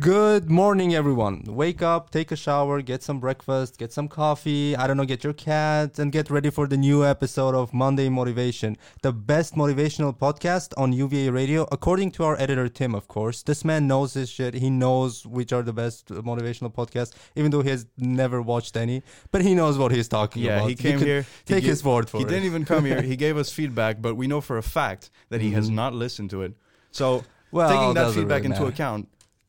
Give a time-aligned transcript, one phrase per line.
[0.00, 1.42] Good morning, everyone.
[1.48, 4.76] Wake up, take a shower, get some breakfast, get some coffee.
[4.76, 8.08] I don't know, get your cat, and get ready for the new episode of Monday
[8.08, 13.42] Motivation, the best motivational podcast on UVA Radio, according to our editor, Tim, of course.
[13.42, 14.54] This man knows his shit.
[14.54, 19.02] He knows which are the best motivational podcasts, even though he has never watched any,
[19.32, 20.68] but he knows what he's talking Yeah, about.
[20.68, 21.22] he came here.
[21.44, 22.28] he Take gi- his word for He it.
[22.28, 23.02] He didn't even come here.
[23.02, 25.74] He gave us feedback, but we know for a fact that he has mm-hmm.
[25.74, 26.52] not listened to it.
[26.92, 29.06] So Well, taking that feedback really into matter.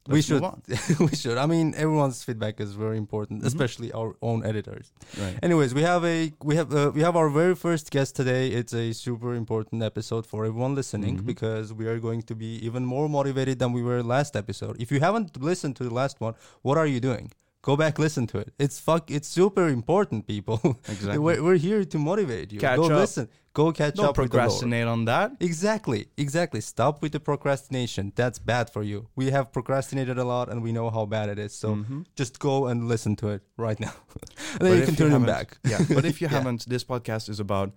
[0.10, 1.38] Account, we let's should we should.
[1.38, 4.86] I mean everyone's feedback is very important especially our own editors.
[5.22, 5.38] Right.
[5.48, 6.18] anyways we have a
[6.50, 8.44] we have uh, we have our very first guest today.
[8.60, 11.26] It's a super important episode for everyone listening Mhm.
[11.34, 14.74] because we are going to be even more motivated than we were last episode.
[14.84, 16.34] If you haven't listened to the last one
[16.68, 17.28] what are you doing?
[17.70, 18.50] Go back listen to it.
[18.64, 20.60] It's fuck it's super important people.
[20.94, 21.20] Exactly.
[21.26, 22.60] we're, we're here to motivate you.
[22.68, 23.02] Catch go up.
[23.06, 23.26] listen
[23.62, 24.30] go catch Don't up Lord.
[24.32, 25.28] procrastinate on that.
[25.50, 26.62] Exactly, exactly.
[26.74, 28.04] Stop with the procrastination.
[28.22, 29.00] That's bad for you.
[29.22, 31.54] We have procrastinated a lot and we know how bad it is.
[31.64, 32.00] So Mhm.
[32.22, 33.96] just go and listen to it right now.
[34.54, 35.48] and But then you can turn them back.
[35.72, 36.38] Yeah, but if you Yeah.
[36.38, 37.70] haven't, this podcast is about.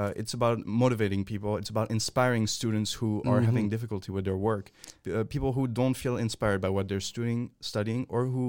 [0.00, 1.52] Uh, it's about motivating people.
[1.60, 3.44] It's about inspiring students who are Mhm.
[3.50, 4.66] having difficulty with their work.
[5.06, 8.46] Uh, people who don't feel inspired by what they're studying, studying, or who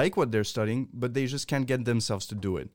[0.00, 2.68] like what they're studying, but they just can't get themselves to do it.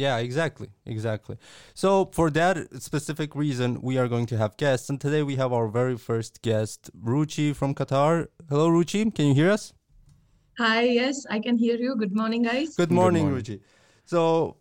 [0.00, 1.36] Yeah, exactly, exactly.
[1.74, 5.52] So for that specific reason, we are going to have guests, and today we have
[5.52, 8.28] our very first guest, Ruchi from Qatar.
[8.48, 9.02] Hello, Ruchi.
[9.14, 9.74] Can you hear us?
[10.58, 11.96] Hi, yes, I can hear you.
[11.96, 12.76] Good morning, guys.
[12.76, 13.44] Good morning, morning.
[13.44, 13.60] Ruchi.
[14.06, 14.56] So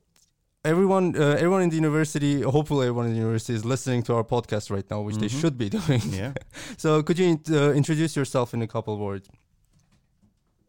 [0.65, 4.25] everyone, uh, everyone in the university, hopefully everyone in the university is listening to our
[4.35, 5.39] podcast right now, which they Mhm.
[5.41, 6.01] should be doing.
[6.23, 6.33] Yeah.
[6.83, 9.27] So could you uh, introduce yourself in a couple words?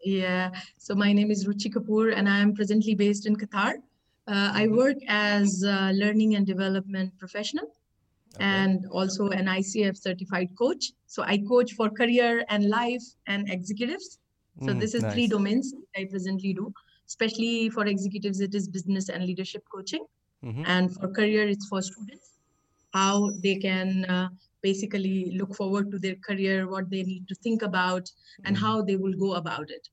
[0.04, 3.72] Yeah, so my name is Ruchi Kapoor, and I am presently based in Qatar.
[4.30, 7.66] Uh, I work as a learning and development professional
[8.38, 10.92] and also an ICF certified coach.
[11.06, 14.18] So I coach for career and life and executives.
[14.62, 16.72] So Mm, this is three domains I presently do.
[17.08, 20.04] Especially for executives, it is business and leadership coaching.
[20.44, 20.64] Mhm.
[20.72, 22.28] and for career it's for students
[22.98, 24.28] how they can uh,
[24.62, 28.10] basically look forward to their career what they need to think about
[28.44, 28.60] and Mhm.
[28.64, 29.84] how they will go about it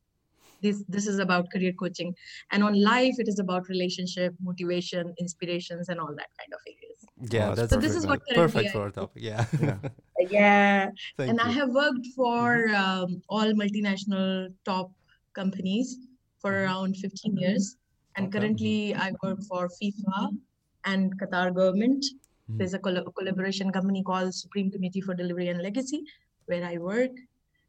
[0.62, 2.14] this this is about career coaching
[2.52, 7.00] and on life it is about relationship motivation inspirations and all that kind of areas
[7.36, 8.10] Yeah, Oh, that's that's So this is perfect.
[8.12, 9.00] what currently perfect for our do.
[9.02, 9.24] topic.
[9.30, 9.46] Yeah.
[9.60, 9.78] Yeah.
[10.20, 11.46] yeah and you.
[11.48, 12.84] i have worked for Mm-hmm.
[12.84, 14.92] um, all multinational top
[15.40, 15.90] companies
[16.42, 16.62] for Mhm.
[16.64, 17.66] around 15 years
[18.16, 18.34] and Okay.
[18.36, 18.76] currently
[19.06, 20.22] i work for fifa
[20.92, 22.04] and qatar government
[22.50, 22.58] Mhm.
[22.60, 26.02] there's a colla- collaboration company called supreme committee for delivery and legacy
[26.52, 27.12] where i work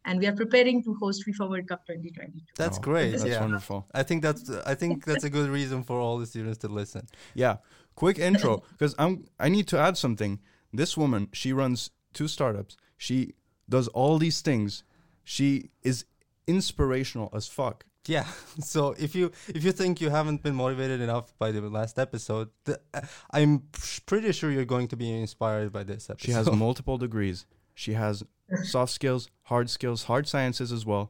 [0.04, 3.10] and we are preparing to host fifa world cup 2022 That's Oh, great.
[3.12, 3.40] That's yeah.
[3.40, 3.86] wonderful.
[3.94, 7.06] I think that's I think that's a good reason for all the students to listen.
[7.34, 7.56] Yeah.
[7.94, 9.24] Quick intro, because I'm.
[9.40, 10.38] I need to add something.
[10.72, 12.76] This woman, she runs two startups.
[12.96, 13.34] She
[13.68, 14.84] does all these things.
[15.24, 16.04] She is
[16.46, 17.84] inspirational as fuck.
[18.06, 18.26] Yeah.
[18.60, 22.48] So if you if you think you haven't been motivated enough by the last episode,
[22.64, 23.00] the, uh,
[23.32, 23.62] I'm
[24.06, 26.24] pretty sure you're going to be inspired by this episode.
[26.26, 27.46] She has multiple degrees.
[27.84, 28.24] She has
[28.74, 29.22] soft skills,
[29.52, 31.04] hard skills, hard sciences as well.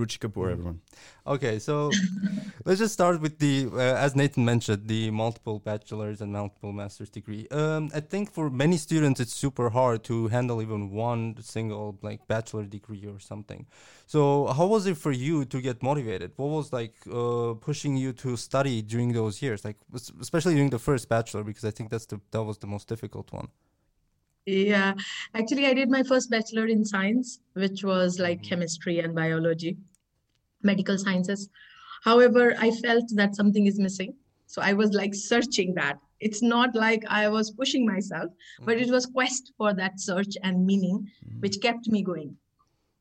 [0.00, 0.52] Ruchi Kapoor, Mm.
[0.56, 0.78] everyone.
[1.34, 1.74] Okay, so
[2.66, 7.10] let's just start with the, uh, as Nathan mentioned, the multiple bachelor's and multiple master's
[7.18, 7.42] degree.
[7.60, 11.22] Um, I think for many students, it's super hard to handle even one
[11.56, 13.66] single like bachelor degree or something.
[14.14, 14.20] So,
[14.58, 16.30] how was it for you to get motivated?
[16.36, 19.78] What was like uh, pushing you to study during those years, like
[20.26, 23.32] especially during the first bachelor, because I think that's the that was the most difficult
[23.40, 23.48] one.
[24.48, 24.94] Yeah.
[25.34, 28.48] Actually i did my first bachelor in science which was like Mhm.
[28.48, 29.76] chemistry and biology
[30.62, 31.48] medical sciences.
[32.04, 34.14] However i felt that something is missing.
[34.46, 35.98] So i was like searching that.
[36.20, 38.30] It's not like i was pushing myself
[38.64, 38.84] but Mm-hmm.
[38.88, 41.06] it was quest for that search and meaning
[41.40, 42.36] which kept me going.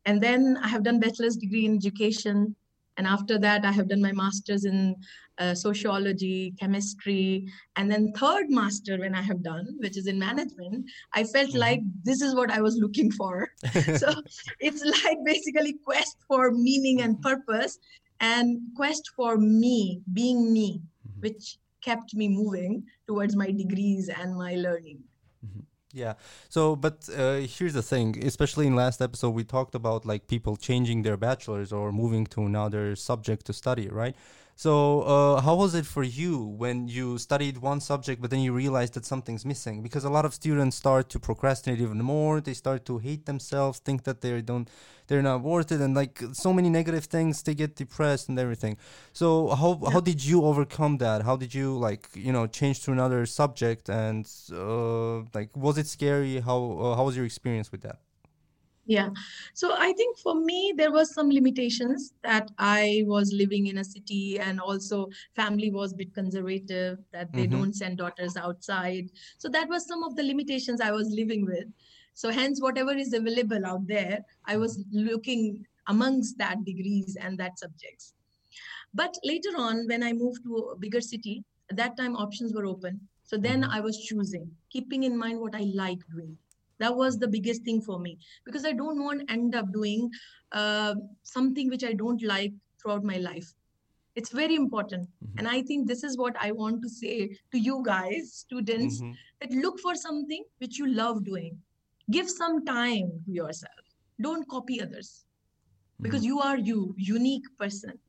[0.06, 2.56] And then i have done bachelor's degree in education
[2.98, 4.96] and after that i have done my master's in
[5.40, 10.86] uh, sociology chemistry and then third master when i have done which is in management
[11.14, 11.60] i felt Mhm.
[11.66, 13.48] like this is what i was looking for
[14.02, 14.14] so
[14.60, 17.78] it's like basically quest for meaning and purpose
[18.20, 21.22] and quest for me being me Mhm.
[21.26, 25.00] which kept me moving towards my degrees and my learning
[25.94, 26.14] Yeah.
[26.50, 28.24] So, but uh, here's the thing.
[28.26, 32.42] Especially in last episode, we talked about like people changing their bachelors or moving to
[32.44, 34.16] another subject to study, right?
[34.60, 38.54] So, uh, how was it for you when you studied one subject, but then you
[38.54, 39.84] realized that something's missing?
[39.84, 42.42] Because a lot of students start to procrastinate even more.
[42.42, 44.68] They start to hate themselves, think that they don't,
[45.06, 47.44] they're not worth it, and like so many negative things.
[47.44, 48.78] They get depressed and everything.
[49.14, 51.22] So, how how did you overcome that?
[51.22, 53.90] How did you like you know change to another subject?
[53.90, 56.40] And uh, like, was it scary?
[56.40, 58.00] How uh, how was your experience with that?
[58.90, 59.10] Yeah.
[59.54, 63.84] So I think for me, there was some limitations that I was living in a
[63.84, 67.52] city and also family was a bit conservative, that they Mhm.
[67.52, 69.12] don't send daughters outside.
[69.38, 71.68] So that was some of the limitations I was living with.
[72.14, 77.60] So hence, whatever is available out there, I was looking amongst that degrees and that
[77.60, 78.14] subjects.
[78.94, 82.66] But later on, when I moved to a bigger city, at that time options were
[82.66, 83.08] open.
[83.24, 83.70] So then Mhm.
[83.70, 86.38] I was choosing, keeping in mind what I like doing.
[86.80, 90.10] That was the biggest thing for me because I don't want to end up doing
[90.52, 93.54] uh, something which I don't like throughout my life.
[94.16, 95.10] It's very important.
[95.22, 95.38] Mhm.
[95.38, 99.18] And I think this is what I want to say to you guys, students, Mhm.
[99.42, 101.62] that look for something which you love doing.
[102.10, 103.86] Give some time to yourself.
[104.22, 105.26] Don't copy others
[106.02, 108.00] because you are you, unique person.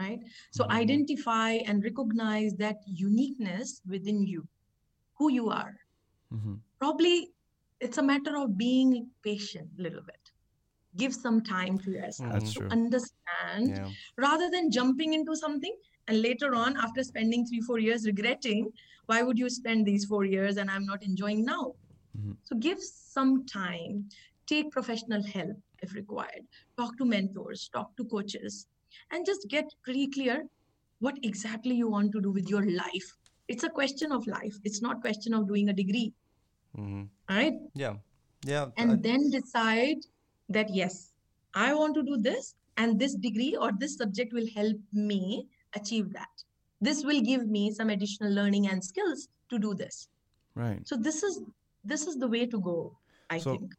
[0.00, 0.20] Right?
[0.50, 0.70] So Mhm.
[0.70, 4.48] identify and recognize that uniqueness within you,
[5.18, 5.74] who you are
[6.30, 6.60] Mhm.
[6.78, 7.30] probably
[7.80, 10.32] it's a matter of being patient a little bit
[10.96, 12.68] give some time to yourself That's to true.
[12.70, 13.90] understand Yeah.
[14.16, 15.74] rather than jumping into something
[16.08, 18.70] and later on after spending three four years regretting
[19.06, 21.74] why would you spend these four years and i'm not enjoying now
[22.18, 22.36] Mhm.
[22.44, 24.08] so give some time
[24.46, 26.44] take professional help if required
[26.78, 28.66] talk to mentors talk to coaches
[29.10, 30.36] and just get pretty clear
[31.00, 33.08] what exactly you want to do with your life
[33.48, 36.12] it's a question of life it's not question of doing a degree
[36.76, 37.08] Mhm.
[37.28, 37.96] all right Yeah.
[38.44, 38.66] Yeah.
[38.76, 39.98] and I- then decide
[40.56, 41.12] that yes
[41.54, 45.48] i want to do this and this degree or this subject will help me
[45.80, 46.44] achieve that
[46.80, 50.08] this will give me some additional learning and skills to do this
[50.54, 50.86] Right.
[50.86, 51.40] so this is
[51.84, 52.78] this is the way to go
[53.30, 53.74] i So- think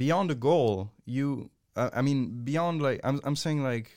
[0.00, 1.50] Beyond the goal, you.
[1.76, 3.20] Uh, I mean, beyond like I'm.
[3.24, 3.90] I'm saying like.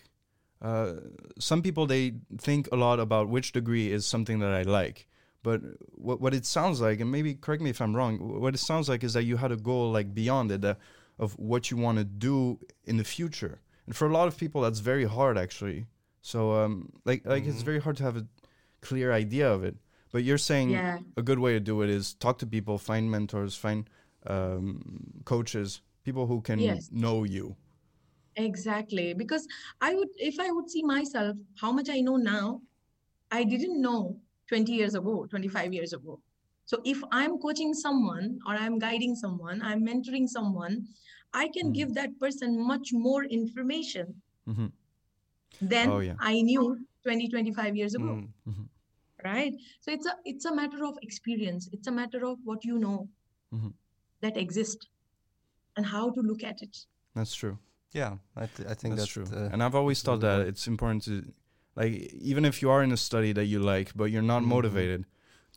[0.62, 0.96] Uh,
[1.40, 2.02] some people they
[2.48, 5.08] think a lot about which degree is something that I like,
[5.48, 5.62] but
[6.06, 8.14] what what it sounds like, and maybe correct me if I'm wrong.
[8.44, 10.78] What it sounds like is that you had a goal like beyond it, that,
[11.26, 12.36] of what you want to do
[12.92, 13.56] in the future.
[13.86, 15.80] And for a lot of people, that's very hard actually.
[16.22, 16.74] So um,
[17.10, 17.66] like like it's Mhm.
[17.72, 18.26] very hard to have a
[18.82, 19.76] clear idea of it.
[20.12, 23.10] But you're saying yeah a good way to do it is talk to people, find
[23.12, 23.82] mentors, find
[24.36, 26.90] um, coaches, people who can Yes.
[26.92, 27.56] know you.
[28.38, 29.48] exactly because
[29.82, 32.62] i would if i would see myself how much i know now
[33.32, 34.02] i didn't know
[34.48, 36.20] 20 years ago 25 years ago
[36.66, 40.84] so if i'm coaching someone or i'm guiding someone i'm mentoring someone
[41.34, 41.74] i can Mhm.
[41.74, 44.72] give that person much more information Mhm.
[45.62, 46.16] than Oh, yeah.
[46.20, 48.14] i knew 20 25 years ago
[48.48, 48.68] Mhm.
[49.24, 52.78] right so it's a it's a matter of experience it's a matter of what you
[52.86, 53.10] know
[53.54, 53.74] Mhm.
[54.22, 54.88] that exist
[55.78, 57.58] and how to look at it That's true.
[57.94, 58.18] Yeah.
[58.36, 59.38] I, th- I think That's, that's, true.
[59.40, 61.14] uh, and I've always thought that it's important to,
[61.76, 64.48] like, even if you are in a study that you like, but you're not Mhm.
[64.48, 65.06] motivated,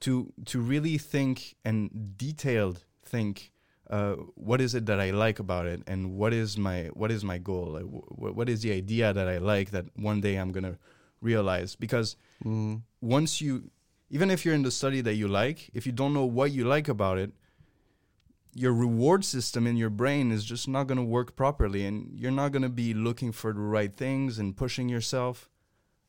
[0.01, 3.53] to to really think and detailed think.
[3.91, 7.25] Uh, what is it that I like about it, and what is my what is
[7.25, 7.69] my goal?
[7.73, 10.79] Like, wh- what is the idea that I like that one day I'm gonna
[11.23, 11.75] realize?
[11.75, 13.71] Because mm, once you
[14.11, 16.65] even if you're in the study that you like if you don't know what you
[16.65, 17.33] like about it
[18.55, 22.31] your reward system in your brain is just not going to work properly and you're
[22.43, 25.49] not going to be looking for the right things and pushing yourself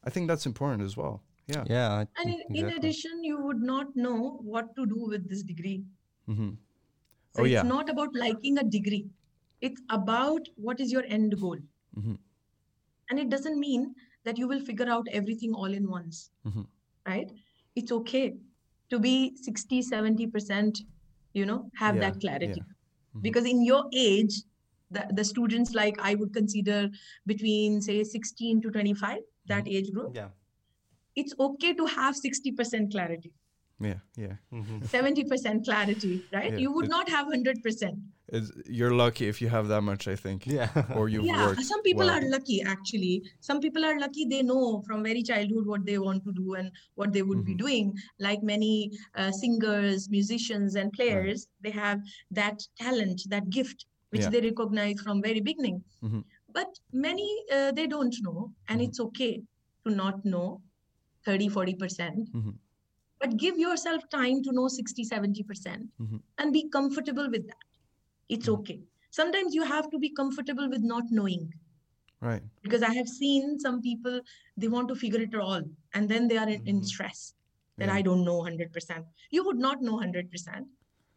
[0.03, 1.93] i think that's important as well yeah yeah.
[1.95, 5.43] I and think in, in addition you would not know what to do with this
[5.43, 5.83] degree
[6.27, 6.49] hmm
[7.35, 7.63] so Oh, it's yeah.
[7.63, 9.07] not about liking a degree
[9.61, 11.57] it's about what is your end goal
[11.97, 12.17] Mhm.
[13.09, 13.93] and it doesn't mean
[14.25, 16.65] that you will figure out everything all in once Mhm.
[17.07, 17.31] right
[17.75, 18.25] it's okay
[18.89, 20.79] to be 60 70%
[21.33, 22.61] you know have Yeah, that clarity
[23.15, 23.21] Mhm.
[23.21, 24.35] because in your age
[24.91, 26.89] the, the students like i would consider
[27.25, 29.77] between say 16 to 25 that Mm-hmm.
[29.77, 30.29] age group Yeah.
[31.15, 33.31] it's okay to have 60% clarity
[33.87, 34.77] yeah yeah Mhm.
[34.93, 37.99] 70% clarity right Yeah, you would it- not have 100%
[38.37, 40.69] it's, you're lucky if you have that much i think Yeah.
[40.97, 42.15] or you've yeah worked some people well.
[42.17, 43.13] are lucky actually
[43.49, 46.71] some people are lucky they know from very childhood what they want to do and
[47.03, 47.49] what they would Mhm.
[47.51, 47.93] be doing
[48.27, 48.73] like many
[49.21, 51.99] uh, singers musicians and players they have
[52.41, 54.29] that talent that gift which Yeah.
[54.35, 56.21] they recognize from very beginning Mhm.
[56.59, 59.33] But many uh, they don't know and it's okay
[59.85, 60.47] to not know
[61.25, 62.53] 30 40% Mhm.
[63.23, 66.21] but give yourself time to know 60 70% Mhm.
[66.37, 67.67] and be comfortable with that
[68.37, 68.55] it's Mhm.
[68.59, 68.79] okay
[69.19, 71.45] sometimes you have to be comfortable with not knowing
[72.21, 74.19] right because i have seen some people
[74.57, 75.61] they want to figure it all
[75.93, 76.85] and then they are in, in Mhm.
[76.91, 77.21] stress
[77.77, 77.95] that Yeah.
[77.97, 79.05] i don't know 100%
[79.37, 80.67] you would not know 100%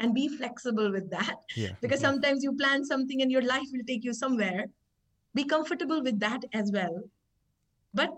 [0.00, 2.08] and be flexible with that yeah because Mhm.
[2.08, 4.64] sometimes you plan something and your life will take you somewhere
[5.34, 7.02] be comfortable with that as well
[7.94, 8.10] but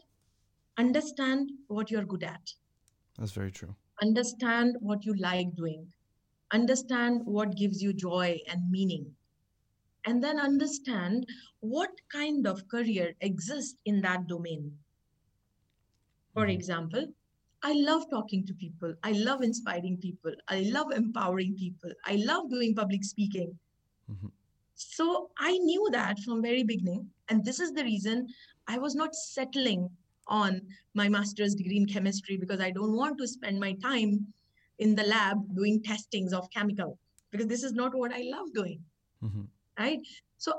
[0.78, 2.54] understand what you're good at
[3.18, 5.92] that's very true understand what you like doing
[6.52, 9.16] understand what gives you joy and meaning
[10.06, 11.26] and then understand
[11.60, 14.78] what kind of career exists in that domain.
[16.34, 16.50] For Mhm.
[16.50, 17.14] example,
[17.62, 18.94] I love talking to people.
[19.02, 20.34] I love inspiring people.
[20.48, 21.92] I love empowering people.
[22.04, 23.58] I love doing public speaking.
[24.08, 24.28] Mhm.
[24.92, 27.08] So I knew that from very beginning.
[27.28, 28.26] And this is the reason
[28.68, 29.90] I was not settling
[30.28, 30.60] on
[30.94, 34.26] my master's degree in chemistry because I don't want to spend my time
[34.78, 36.98] in the lab doing testings of chemical
[37.30, 38.80] because this is not what I love doing
[39.22, 39.48] Mhm.
[39.78, 40.00] right
[40.38, 40.52] so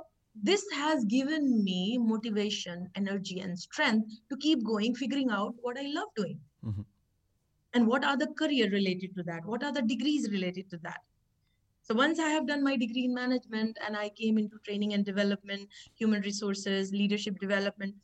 [0.44, 5.84] this has given me motivation energy and strength to keep going figuring out what i
[5.98, 6.86] love doing Mhm.
[7.74, 11.02] and what are the career related to that what are the degrees related to that
[11.88, 15.06] so once i have done my degree in management and i came into training and
[15.06, 15.70] development
[16.02, 17.96] human resources leadership development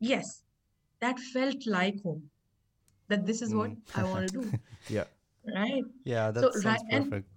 [0.00, 0.42] yes
[1.00, 2.22] that felt like home
[3.08, 4.52] that this is what i want to do.
[4.88, 5.04] Yeah.
[5.54, 5.84] right?
[6.04, 7.28] Yeah, that So, sounds right, perfect.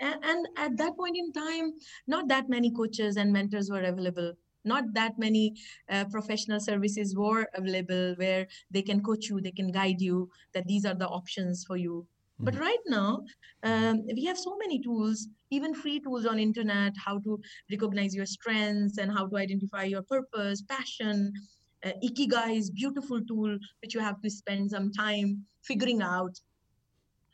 [0.00, 1.72] and, and at that point in time
[2.06, 4.32] not that many coaches and mentors were available.
[4.64, 5.54] Not that many
[5.90, 10.66] uh, professional services were available where they can coach you they can guide you that
[10.66, 12.06] these are the options for you
[12.44, 12.60] but Mhm.
[12.60, 13.22] right now
[13.64, 17.38] um, we have so many tools even free tools on internet how to
[17.70, 21.32] recognize your strengths and how to identify your purpose passion
[21.84, 26.34] uh, ikigai is beautiful tool which you have to spend some time figuring out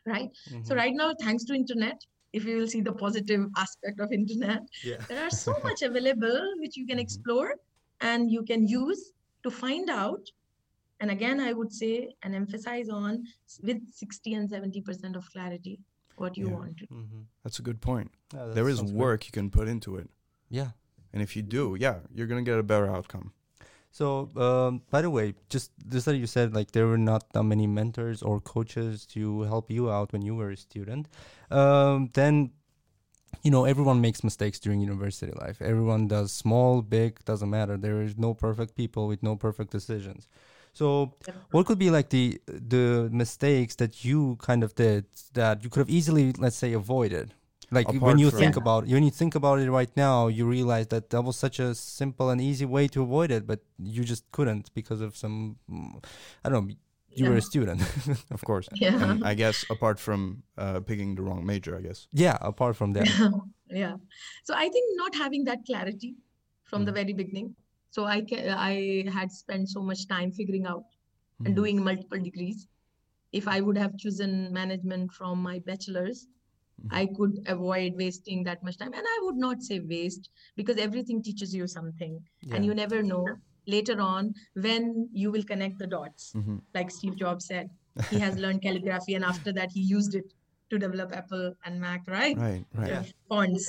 [0.06, 0.28] right
[0.62, 0.76] so Mhm.
[0.76, 1.98] right now thanks to internet
[2.32, 5.06] if you will see the positive aspect of internet Yeah.
[5.08, 7.04] there are so much available which you can Mhm.
[7.04, 7.54] explore
[8.00, 9.12] and you can use
[9.44, 10.20] to find out
[11.04, 11.92] and again i would say
[12.22, 13.16] and emphasize on
[13.68, 15.74] with 60 and 70 percent of clarity
[16.22, 16.58] what you Yeah.
[16.58, 16.94] want to do.
[16.94, 17.22] Mhm.
[17.42, 18.10] That's a good point.
[18.32, 19.00] Yeah, there is sounds good.
[19.06, 20.08] work you can put into it.
[20.58, 20.70] Yeah.
[21.12, 23.26] And if you do, yeah, you're going to get a better outcome.
[23.98, 24.06] So,
[24.46, 27.66] um, by the way, just just that you said like there were not that many
[27.80, 31.04] mentors or coaches to help you out when you were a student.
[31.50, 32.34] Um, then,
[33.44, 35.58] you know, everyone makes mistakes during university life.
[35.72, 37.76] Everyone does small, big, doesn't matter.
[37.76, 40.28] There is no perfect people with no perfect decisions.
[40.74, 41.14] So,
[41.52, 45.80] what could be like the the mistakes that you kind of did that you could
[45.80, 47.32] have easily, let's say, avoided?
[47.70, 50.86] Like when you from- think about when you think about it right now, you realize
[50.88, 54.24] that that was such a simple and easy way to avoid it, but you just
[54.32, 56.04] couldn't because of some, mm,
[56.44, 56.74] I don't know,
[57.16, 57.80] you were a student.
[58.36, 58.68] Of course.
[58.74, 62.06] yeah And I guess apart from uh, picking the wrong major, I guess.
[62.12, 62.36] yeah.
[62.40, 63.08] Apart from that,
[63.82, 63.96] yeah
[64.46, 66.10] so i think not having that clarity
[66.70, 66.98] from the Mhm.
[67.00, 67.48] very beginning
[67.94, 68.74] so i ca- i
[69.16, 70.84] had spent so much time figuring out
[71.44, 71.58] and Mhm.
[71.60, 72.66] doing multiple degrees
[73.40, 76.92] if i would have chosen management from my bachelor's Mhm.
[77.00, 81.22] i could avoid wasting that much time and i would not say waste because everything
[81.28, 82.54] teaches you something yeah.
[82.56, 83.24] and you never know
[83.74, 84.32] later on
[84.68, 84.88] when
[85.24, 86.56] you will connect the dots Mhm.
[86.78, 87.70] like steve jobs said
[88.10, 90.34] he has learned calligraphy and after that he used it
[90.72, 92.90] to develop apple and mac right Right, right.
[92.94, 93.04] Yeah.
[93.32, 93.66] fonts.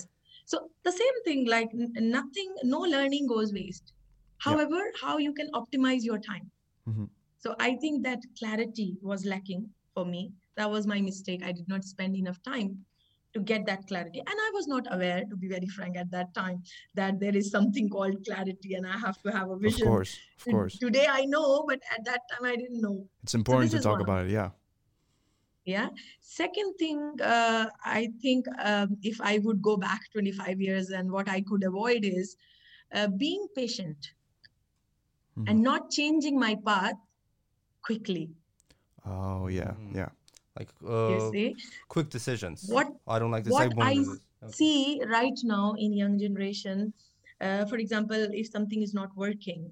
[0.51, 1.72] So the same thing, like
[2.15, 3.94] nothing, no learning goes waste.
[4.37, 6.51] However, how you can optimize your time.
[6.87, 7.09] Mhm.
[7.37, 10.33] So I think that clarity was lacking for me.
[10.55, 11.43] That was my mistake.
[11.43, 12.85] I did not spend enough time
[13.33, 14.19] to get that clarity.
[14.19, 16.63] And I was not aware, to be very frank, at that time,
[16.93, 19.87] that there is something called clarity and I have to have a vision.
[19.87, 20.77] Of course, of course.
[20.79, 23.09] Today I know, but at that time I didn't know.
[23.23, 24.31] It's important to talk about it.
[24.31, 24.51] Yeah.
[25.65, 25.89] yeah
[26.21, 31.27] second thing uh, i think um, if i would go back 25 years and what
[31.27, 32.35] i could avoid is
[32.93, 34.11] uh, being patient
[35.37, 35.47] Mhm.
[35.49, 36.95] and not changing my path
[37.81, 38.29] quickly
[39.05, 39.95] Oh, yeah, Mhm.
[39.95, 40.09] yeah.
[40.57, 40.69] like
[41.07, 41.55] you uh, see
[41.89, 42.69] quick decisions.
[42.69, 43.93] what I don't like to what say one I.
[44.43, 44.51] Okay.
[44.51, 46.93] see right now in young generation
[47.41, 49.71] uh, for example if something is not working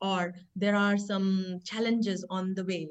[0.00, 2.88] or there are some challenges on the way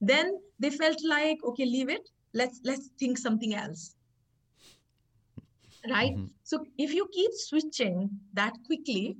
[0.00, 3.94] then they felt like okay leave it let's let's think something else
[5.90, 6.30] right Mhm.
[6.42, 9.16] so if you keep switching that quickly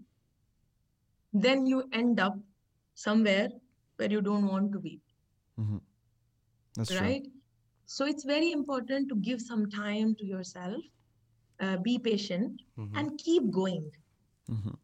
[1.32, 2.36] then you end up
[2.94, 3.48] somewhere
[3.96, 5.00] where you don't want to be
[5.58, 5.80] Mhm.
[6.74, 7.00] That's true.
[7.00, 7.26] right
[7.86, 10.82] so it's very important to give some time to yourself
[11.60, 12.96] uh, be patient Mhm.
[12.96, 13.90] and keep going
[14.48, 14.76] Mhm.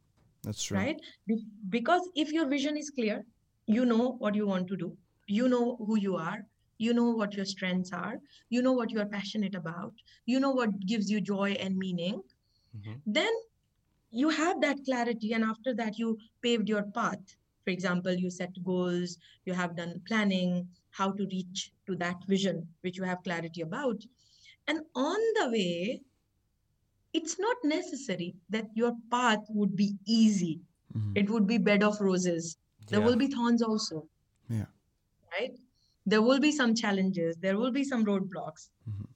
[0.43, 0.77] That's true.
[0.79, 3.25] right Be- because if your vision is clear
[3.67, 6.39] you know what you want to do you know who you are
[6.79, 8.17] you know what your strengths are
[8.51, 9.93] you know what you are passionate about
[10.27, 12.21] you know what gives you joy and meaning
[12.77, 13.01] Mhm.
[13.07, 13.33] then
[14.11, 17.37] you have that clarity and after that you paved your path.
[17.65, 22.67] For example you set goals you have done planning how to reach to that vision
[22.83, 24.03] which you have clarity about.
[24.69, 26.01] And on the way
[27.13, 30.61] it's not necessary that your path would be easy.
[30.95, 31.17] Mhm.
[31.21, 32.57] it would be bed of roses.
[32.89, 33.07] There Yeah.
[33.07, 34.09] will be thorns also.
[34.49, 34.67] Yeah.
[35.33, 35.55] right?
[36.07, 37.37] There will be some challenges.
[37.37, 38.71] There will be some roadblocks.
[38.89, 39.09] Mhm.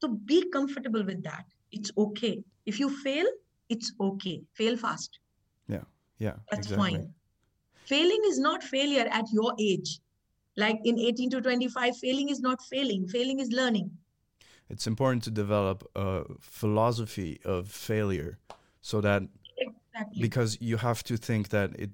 [0.00, 1.46] so be comfortable with that.
[1.72, 2.44] It's okay.
[2.66, 3.26] If you fail
[3.68, 4.42] it's okay.
[4.54, 5.18] Fail fast.
[5.68, 5.82] Yeah.
[6.18, 6.34] Yeah.
[6.50, 6.90] That's exactly.
[6.90, 7.14] fine.
[7.86, 10.00] Failing is not failure at your age.
[10.56, 13.06] Like in 18 to 25, failing is not failing.
[13.06, 13.90] Failing is learning.
[14.68, 18.38] It's important to develop a philosophy of failure
[18.80, 19.22] so that
[19.96, 20.20] Exactly.
[20.20, 21.90] because you have to think that it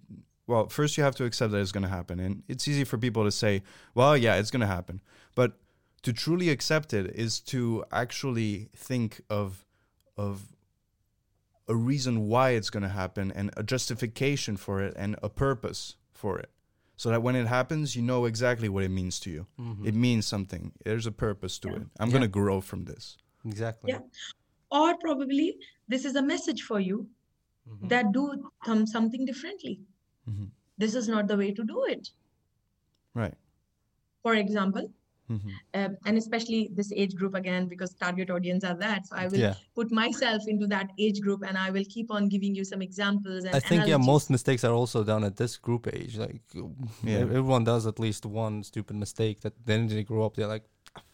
[0.49, 2.99] well first you have to accept that it's going to happen and it's easy for
[2.99, 3.63] people to say
[3.95, 5.01] well yeah it's going to happen
[5.37, 5.53] but
[6.03, 9.65] to truly accept it is to actually think of
[10.17, 10.52] of
[11.69, 15.97] a reason why it's going to happen and a justification for it and a purpose
[16.13, 16.51] for it
[16.97, 19.47] so that when it happens you know exactly what it means to you
[19.85, 21.77] it means something there's a purpose to Yeah.
[21.77, 22.13] it i'm Yeah.
[22.13, 23.91] going to grow from this Exactly.
[23.93, 24.01] Yeah.
[24.71, 25.57] or probably
[25.89, 27.09] this is a message for you
[27.69, 27.89] Mhm.
[27.91, 29.81] that do some, something differently.
[30.29, 30.51] Mhm.
[30.79, 32.11] This is not the way to do it.
[33.15, 33.35] right
[34.23, 34.93] For example,
[35.29, 35.39] hmm
[35.75, 39.07] uh, and especially this age group again, because target audience are that.
[39.07, 39.55] So I will Yeah.
[39.75, 43.45] put myself into that age group and I will keep on giving you some examples.
[43.45, 46.19] And I think yeah, most mistakes are also done at this group age.
[46.19, 46.43] Like
[47.03, 47.19] Yeah.
[47.19, 50.35] everyone does at least one stupid mistake that then they grow up.
[50.37, 50.65] They're like,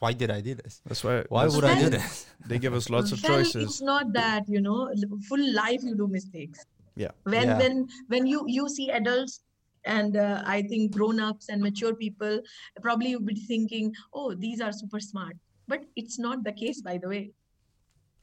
[0.00, 0.80] why did I do this?
[0.86, 2.26] that's why Why that's would I do Then- this?
[2.48, 4.80] they give us lots of choices It's not that, you know,
[5.28, 6.64] full life you do mistakes.
[6.96, 7.12] Yeah.
[7.22, 7.58] When Yeah.
[7.62, 7.74] when
[8.08, 9.40] when you you see adults
[9.84, 12.40] and uh, I think grown-ups and mature people,
[12.82, 15.36] probably you'll be thinking, oh, these are super smart.
[15.66, 17.30] But it's not the case, by the way.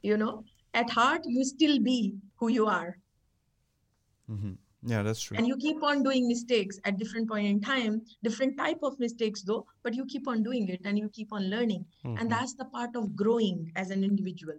[0.02, 0.44] You know,
[0.74, 2.98] at heart, you still be who you are.
[4.30, 4.52] mm-hmm.
[4.82, 5.36] Yeah, that's true.
[5.36, 9.42] And you keep on doing mistakes at different point in time, different type of mistakes
[9.42, 11.84] though, but you keep on doing it and you keep on learning.
[12.04, 12.20] Mhm.
[12.20, 14.54] And that's the part of growing as an individual.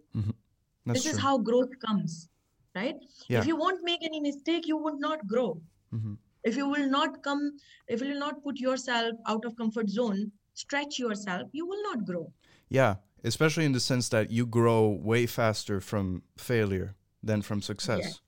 [0.85, 2.29] That's this is how growth comes
[2.75, 2.95] right
[3.27, 3.39] Yeah.
[3.39, 5.61] if you won't make any mistake you would not grow
[5.91, 6.13] hmm
[6.43, 7.51] if you will not come
[7.87, 12.05] if you will not put yourself out of comfort zone stretch yourself you will not
[12.05, 12.31] grow
[12.69, 18.19] Yeah, especially in the sense that you grow way faster from failure than from success.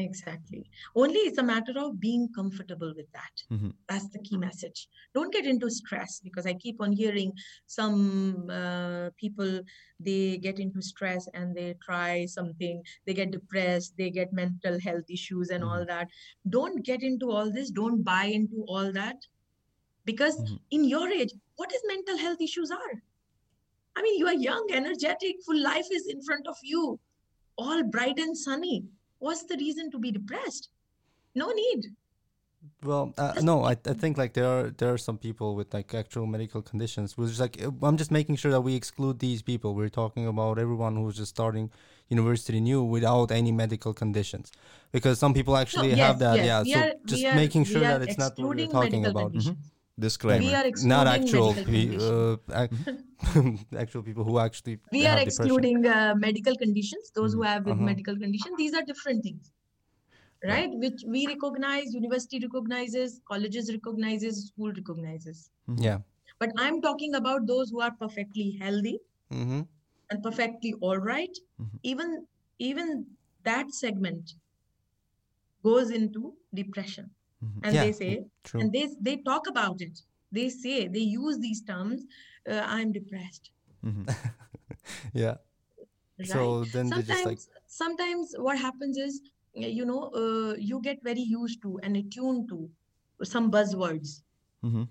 [0.00, 0.68] Exactly.
[0.94, 3.42] Only it's a matter of being comfortable with that.
[3.50, 3.74] Mhm.
[3.88, 4.88] that's the key message.
[5.14, 7.32] Don't get into stress because i keep on hearing
[7.66, 9.50] some uh, people
[10.08, 15.10] they get into stress and they try something they get depressed they get mental health
[15.18, 16.08] issues and all that.
[16.58, 17.70] Don't get into all this.
[17.80, 19.26] Don't buy into all that
[20.04, 20.58] because Mhm.
[20.78, 22.94] in your age what is mental health issues are?
[23.96, 26.98] I mean you are young energetic full life is in front of you
[27.58, 28.84] all bright and sunny
[29.20, 30.68] what's the reason to be depressed
[31.42, 31.82] no need
[32.88, 35.94] Well, uh, no, I, I think like there are there are some people with like
[36.00, 37.08] actual medical conditions.
[37.18, 39.68] Which is like uh, I'm just making sure that we exclude these people.
[39.78, 41.66] We're talking about everyone who's just starting
[42.16, 44.52] university new without any medical conditions,
[44.96, 46.36] because some people actually No, have that.
[46.36, 48.64] yes, yeah, we so are- just we are- making sure that it's not what we're
[48.66, 49.30] excluding talking medical about.
[49.32, 49.72] conditions.
[49.98, 50.44] Disclaimer.
[50.46, 52.66] we are Not actual medical pe- uh,
[53.78, 57.74] actual people who actually we have are excluding uh, medical conditions those who have with
[57.74, 57.84] Uh-huh.
[57.92, 59.50] medical condition these are different things
[60.44, 65.50] right which we recognize university recognizes colleges recognizes school recognizes
[65.86, 65.98] Yeah.
[66.38, 68.98] but i'm talking about those who are perfectly healthy
[69.32, 69.60] Mm-hmm.
[70.10, 71.36] and perfectly all right.
[71.60, 71.78] Mhm.
[71.82, 72.26] even
[72.70, 72.88] even
[73.44, 74.32] that segment
[75.62, 77.10] goes into depression
[77.42, 77.60] Mhm.
[77.62, 78.60] and Yeah, they say True.
[78.60, 79.98] and they they talk about it
[80.32, 82.04] they say they use these terms
[82.50, 83.50] uh, i'm depressed
[83.82, 84.06] Mhm.
[85.14, 85.36] yeah.
[86.18, 89.20] right So then they just like sometimes sometimes what happens is
[89.54, 92.70] you know uh, you get very used to and attuned to
[93.24, 94.22] some buzzwords
[94.62, 94.88] Mhm.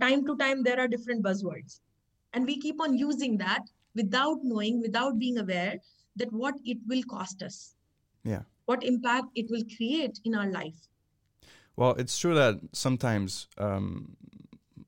[0.00, 1.80] time to time there are different buzzwords
[2.32, 3.62] and we keep on using that
[3.94, 5.76] without knowing without being aware
[6.16, 7.74] that what it will cost us
[8.24, 8.42] Yeah.
[8.66, 10.80] what impact it will create in our life
[11.76, 14.16] Well, it's true that sometimes, um,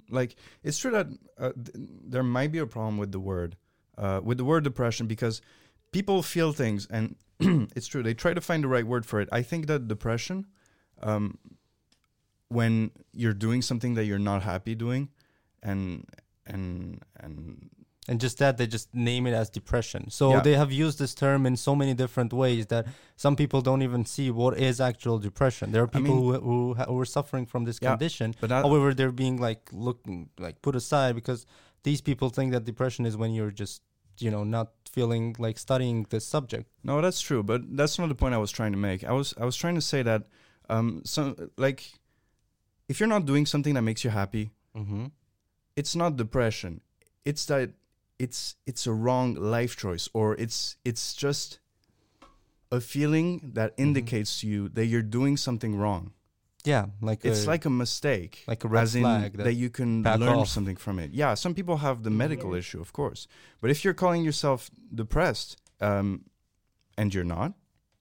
[0.08, 3.56] like, it's true that uh, th- there might be a problem with the word,
[3.98, 5.42] uh, with the word depression, because
[5.90, 7.16] people feel things, and
[7.74, 9.28] it's true they try to find the right word for it.
[9.32, 10.46] I think that depression,
[11.02, 11.38] um,
[12.48, 15.08] when you're doing something that you're not happy doing,
[15.62, 16.06] and
[16.46, 17.68] and and
[18.08, 20.40] and just that they just name it as depression so Yeah.
[20.40, 24.04] they have used this term in so many different ways that some people don't even
[24.06, 27.64] see what is actual depression there are I people mean- who, who, are suffering from
[27.64, 29.98] this Yeah, condition but that, however they're being like look
[30.38, 31.46] like put aside because
[31.82, 33.82] these people think that depression is when you're just
[34.18, 38.14] you know not feeling like studying the subject No, that's true, but that's not the
[38.14, 39.04] point I was trying to make.
[39.04, 40.22] I was I was trying to say that
[40.74, 41.80] um some like
[42.88, 45.06] if you're not doing something that makes you happy, mm-hmm.
[45.80, 46.80] it's not depression.
[47.24, 47.70] It's that
[48.18, 51.60] it's it's a wrong life choice or it's it's just
[52.72, 53.82] a feeling that Mm-hmm.
[53.82, 56.12] indicates to you that you're doing something wrong.
[56.64, 58.42] yeah like It's a, like a mistake.
[58.48, 60.48] like a red as in flag that, that you can learn off.
[60.48, 61.10] something from it.
[61.12, 62.58] Yeah, some people have the medical Yeah.
[62.58, 63.28] issue, of course.
[63.60, 66.24] But if you're calling yourself depressed, um,
[66.98, 67.52] and you're not,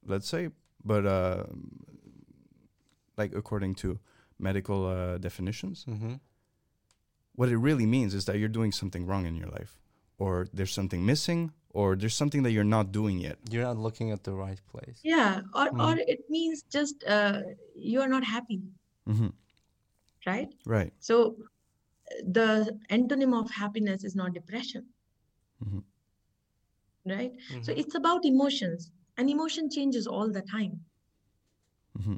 [0.06, 0.48] let's say,
[0.84, 1.44] but uh,
[3.16, 3.98] like according to
[4.38, 6.14] medical uh, definitions, Mm-hmm.
[7.34, 9.78] what it really means is that you're doing something wrong in your life,
[10.18, 13.38] or there's something missing, or there's something that you're not doing yet.
[13.50, 15.00] You're not looking at the right place.
[15.02, 15.80] Yeah, or Mm.
[15.80, 17.42] or it means just uh,
[17.74, 18.62] you are not happy,
[19.06, 19.28] hmm
[20.26, 20.48] right?
[20.66, 20.92] Right.
[21.00, 21.36] So
[22.24, 24.86] the antonym of happiness is not depression,
[25.60, 25.82] Mhm.
[27.06, 27.32] right?
[27.62, 27.78] So Mhm.
[27.78, 30.84] it's about emotions, and emotion changes all the time.
[32.04, 32.16] hmm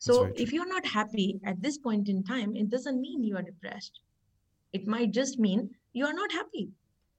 [0.00, 3.42] So if you're not happy at this point in time, it doesn't mean you are
[3.42, 4.00] depressed.
[4.72, 6.70] It might just mean you are not happy.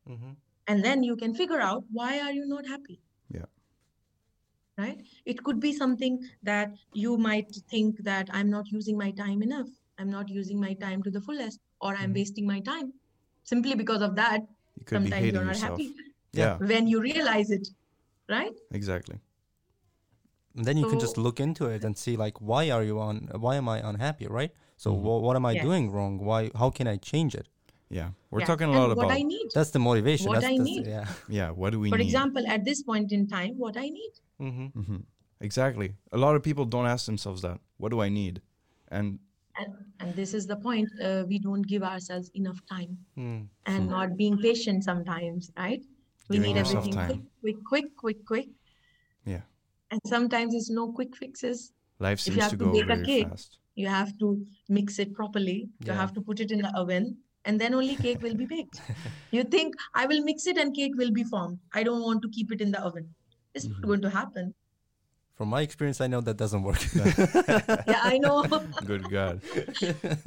[0.08, 0.36] Mhm.
[0.68, 3.02] And then you can figure out why are you not happy?
[3.30, 3.46] Yeah.
[4.78, 5.02] Right?
[5.26, 9.68] It could be something that you might think that I'm not using my time enough.
[9.98, 12.16] I'm not using my time to the fullest, or I'm Mhm.
[12.16, 12.94] wasting my time.
[13.44, 14.42] Simply because of that,
[14.78, 15.82] You could be sometimes hating you're not yourself.
[15.82, 15.96] happy.
[16.34, 17.68] Yeah, When you realize it,
[18.30, 18.56] right?
[18.72, 19.20] exactly.
[20.56, 23.30] And then you can just look into it and see like why are you on
[23.40, 24.52] why am I unhappy, right?
[24.78, 25.02] So Mhm.
[25.02, 25.64] wha what am I Yes.
[25.64, 26.18] doing wrong?
[26.20, 27.48] Why how can I change it?
[27.98, 28.46] Yeah, we're Yeah.
[28.52, 29.48] talking a And lot what about I need.
[29.54, 30.28] That's the motivation.
[30.28, 30.86] What that's, I that's- need.
[30.88, 31.08] Yeah.
[31.40, 31.50] yeah.
[31.52, 31.96] What do we need?
[31.96, 32.06] For need?
[32.06, 34.14] example, at this point in time, what I need.
[34.40, 34.68] Mm-hmm.
[34.82, 34.98] hmm
[35.42, 35.90] Exactly.
[36.12, 37.60] A lot of people don't ask themselves that.
[37.78, 38.42] What do I need?
[38.98, 39.20] And
[39.62, 40.88] And, and this is the point.
[41.08, 43.42] Uh, we don't give ourselves enough time Mm.
[43.72, 45.84] and not being patient sometimes, right?
[46.30, 47.08] We Giving need everything time.
[47.10, 48.48] quick, quick, quick, quick, quick.
[49.34, 49.42] Yeah.
[49.92, 51.74] And sometimes it's no quick fixes.
[52.00, 53.58] life If you seems have to to go bake a very cake, fast.
[53.76, 54.28] You have to
[54.78, 55.60] mix it properly.
[55.86, 57.06] You have to put it in the oven,
[57.46, 58.82] and then only cake will be baked.
[59.32, 61.60] you think I will mix it and cake will be formed.
[61.74, 63.14] I don't want to keep it in the oven.
[63.54, 63.82] It's Mm-hmm.
[63.82, 64.54] not going to happen.
[65.36, 66.80] From my experience, I know that doesn't work.
[67.88, 68.44] Yeah, I know.
[68.86, 69.42] Good God.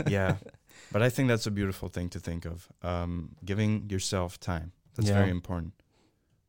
[0.09, 0.37] yeah.
[0.93, 2.69] But I think that's a beautiful thing to think of.
[2.83, 4.73] Um, giving yourself time.
[4.97, 5.19] That's Yeah.
[5.19, 5.73] very important.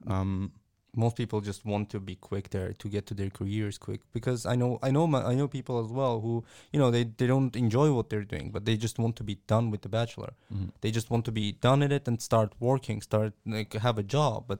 [0.07, 0.51] Um,
[0.95, 4.45] Most people just want to be quick there to get to their careers quick because
[4.45, 7.27] I know I know my, I know people as well who you know they, they
[7.27, 10.33] don't enjoy what they're doing but they just want to be done with the bachelor.
[10.53, 10.69] mhm.
[10.81, 14.03] They just want to be done in it and start working, start like have a
[14.17, 14.45] job.
[14.47, 14.59] But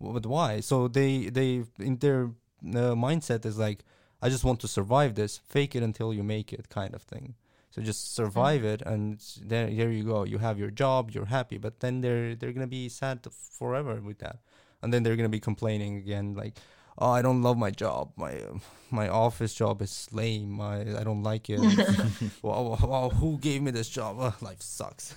[0.00, 0.60] but why?
[0.60, 3.84] So they they in their uh, mindset is like
[4.22, 7.34] I just want to survive this, fake it until you make it, kind of thing.
[7.70, 10.24] So just survive it, and s- there there you go.
[10.24, 11.58] You have your job, you're happy.
[11.58, 13.26] But then they're they're gonna be sad
[13.58, 14.38] forever with that,
[14.84, 16.54] and then they're gonna be complaining again, like.
[16.96, 18.12] Oh, I don't love my job.
[18.14, 20.60] My uh, my office job is lame.
[20.60, 21.58] I I don't like it.
[22.42, 24.20] wow, wow, who gave me this job?
[24.20, 25.16] Ugh, life sucks.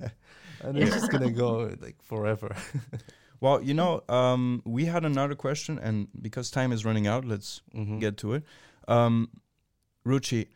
[0.64, 2.56] and it's just gonna go like forever.
[3.38, 7.60] well, you know, um, we had another question, and because time is running out, let's
[7.76, 8.00] Mhm.
[8.00, 8.44] get to it.
[8.88, 9.28] Um,
[10.06, 10.48] Ruchi,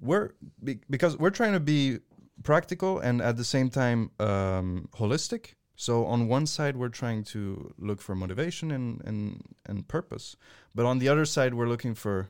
[0.00, 0.32] we're
[0.64, 1.98] be, because we're trying to be
[2.42, 5.54] practical and at the same time um, holistic.
[5.76, 10.36] So on one side, we're trying to look for motivation and and and purpose,
[10.74, 12.28] but on the other side, we're looking for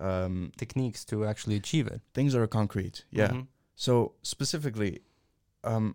[0.00, 2.00] um, techniques to actually achieve it.
[2.14, 3.04] things that are concrete.
[3.10, 3.28] Yeah.
[3.32, 3.46] Mhm.
[3.76, 5.00] So specifically,
[5.62, 5.94] um,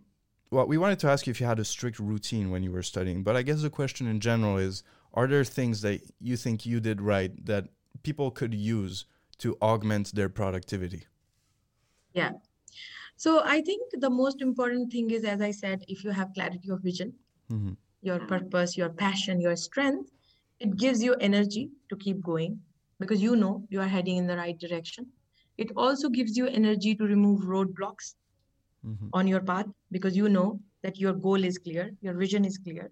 [0.52, 2.84] well, we wanted to ask you if you had a strict routine when you were
[2.84, 4.84] studying, but I guess the question in general is:
[5.14, 7.68] Are there things that you think you did right that
[8.04, 9.06] people could use
[9.40, 11.04] to augment their productivity?
[12.14, 12.32] Yeah.
[13.20, 16.70] So I think the most important thing is, as I said, if you have clarity
[16.72, 17.14] of vision,
[17.50, 20.12] hmm your purpose, your passion, your strength,
[20.60, 22.62] it gives you energy to keep going
[23.00, 25.08] because you know you are heading in the right direction.
[25.58, 28.14] It also gives you energy to remove roadblocks
[28.84, 32.58] hmm on your path because you know that your goal is clear, your vision is
[32.58, 32.92] clear.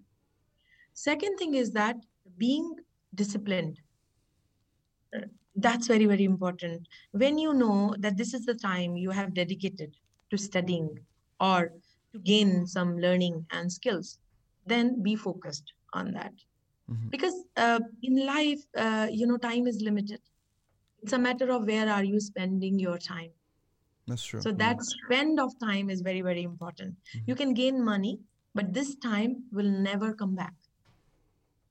[0.94, 1.96] Second thing is that
[2.38, 2.74] being
[3.14, 3.80] disciplined.
[5.56, 6.88] That's very, very important.
[7.12, 9.96] When you know that this is the time you have dedicated
[10.30, 10.98] to studying
[11.40, 11.72] or
[12.12, 14.18] to gain some learning and skills,
[14.66, 16.32] then be focused on that.
[16.90, 17.10] Mhm.
[17.10, 20.20] Because uh, in life, uh, you know, time is limited.
[21.02, 23.30] It's a matter of where are you spending your time.
[24.06, 24.40] That's true.
[24.40, 26.96] So that spend of time is very, very important.
[27.26, 28.18] You can gain money,
[28.54, 30.54] but this time will never come back.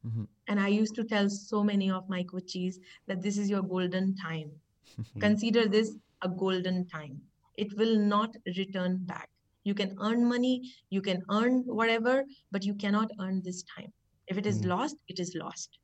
[0.06, 0.28] Mhm.
[0.48, 4.16] And I used to tell so many of my coaches that this is your golden
[4.16, 4.52] time.
[4.52, 5.20] Mm-hmm.
[5.26, 7.22] Consider this a golden time.
[7.58, 9.30] It will not return back.
[9.64, 13.94] You can earn money, you can earn whatever, but you cannot earn this time.
[14.28, 14.66] If it is Mm.
[14.66, 15.80] lost, it is lost.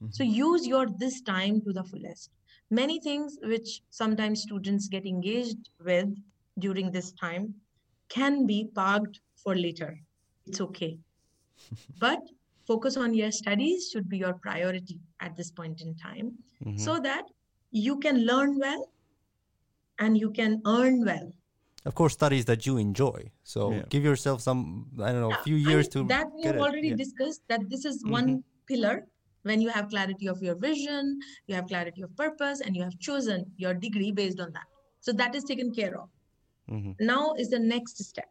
[0.00, 0.12] Mhm.
[0.12, 2.30] So use your this time to the fullest.
[2.70, 6.14] Many things which sometimes students get engaged with
[6.58, 7.54] during this time
[8.08, 10.00] can be parked for later.
[10.46, 10.98] It's okay.
[11.98, 12.20] but
[12.66, 16.76] focus on your studies should be your priority at this point in time Mhm.
[16.76, 17.24] so that
[17.70, 18.86] you can learn well
[20.02, 21.30] and you can earn well.
[21.90, 23.20] of course, studies that you enjoy.
[23.52, 23.86] So Yeah.
[23.94, 24.60] give yourself some
[25.06, 27.00] I don't know a few years mean, to that we have already Yeah.
[27.04, 28.12] discussed that this is Mhm.
[28.18, 28.28] one
[28.70, 28.94] pillar
[29.48, 31.08] when you have clarity of your vision
[31.48, 34.68] you have clarity of purpose and you have chosen your degree based on that
[35.06, 36.08] so that is taken care of
[36.74, 36.92] Mhm.
[37.12, 38.30] now is the next step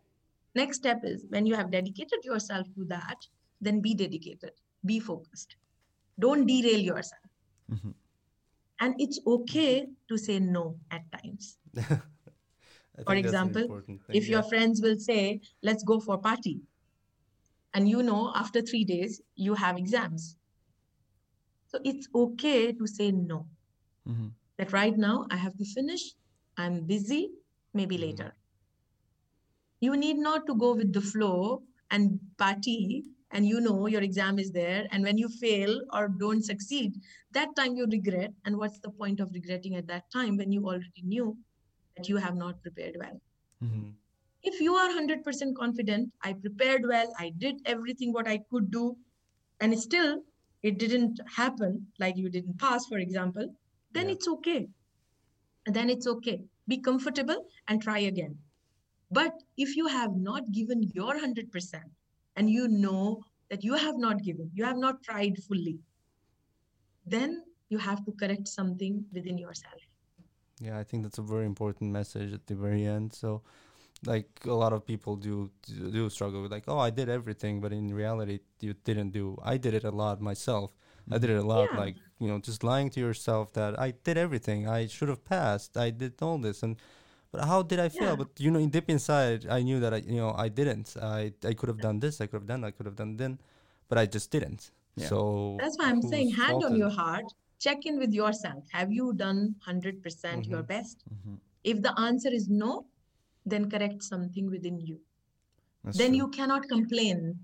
[0.62, 3.28] next step is when you have dedicated yourself to that
[3.68, 4.54] then be dedicated
[4.94, 5.58] be focused
[6.28, 7.30] don't derail yourself
[7.76, 7.94] Mhm.
[8.82, 11.58] And it's okay to say no at times.
[11.78, 16.62] I think that's an example, thing, if your friends will say let's go for party.
[17.74, 20.36] And you know after 3 days you have exams.
[21.68, 23.48] So it's okay to say no.
[24.08, 24.32] Mhm.
[24.58, 26.14] that right now i have to finish.
[26.58, 27.32] I'm busy
[27.74, 28.02] maybe Mhm.
[28.02, 28.36] later.
[29.82, 34.40] You need not to go with the flow and party and you know your exam
[34.40, 36.94] is there and when you fail or don't succeed
[37.32, 40.66] that time you regret and what's the point of regretting at that time when you
[40.66, 41.38] already knew
[41.98, 43.20] that you have not prepared well
[43.62, 43.96] Mhm.
[44.44, 48.86] if you are 100% confident i prepared well i did everything what i could do
[49.60, 50.12] and still
[50.64, 53.48] it didn't happen like you didn't pass for example
[53.92, 54.14] then Yeah.
[54.16, 54.68] it's okay
[55.66, 58.38] then it's okay be comfortable and try again
[59.12, 61.92] but if you have not given your 100%
[62.36, 65.78] and you know that you have not given you have not tried fully
[67.06, 69.82] then you have to correct something within yourself
[70.60, 73.14] Yeah, I think that's a very important message at the very end.
[73.14, 73.42] So,
[74.06, 77.72] like a lot of people do do struggle with like, oh, I did everything, but
[77.74, 79.38] in reality, you didn't do.
[79.44, 80.76] I did it a lot myself.
[81.12, 81.80] I did it a lot, Yeah.
[81.80, 84.68] like you know, just lying to yourself that I did everything.
[84.68, 85.78] I should have passed.
[85.78, 86.78] I did all this, and
[87.32, 88.10] but how did I fail?
[88.10, 88.16] Yeah.
[88.16, 90.96] But you know, in deep inside, I knew that I, you know, I didn't.
[91.02, 92.22] I I could have done this.
[92.22, 92.64] I could have done.
[92.64, 93.40] I could have done then,
[93.90, 94.72] but I just didn't.
[94.96, 95.08] Yeah.
[95.08, 97.24] So That's why I'm saying, hand fault on your heart,
[97.60, 98.64] check in with yourself.
[98.72, 100.98] Have you done 100% your best?
[101.10, 101.38] Mhm.
[101.64, 102.86] If the answer is no,
[103.46, 105.00] then correct something within you.
[105.84, 106.18] That's then true.
[106.18, 107.40] you cannot complain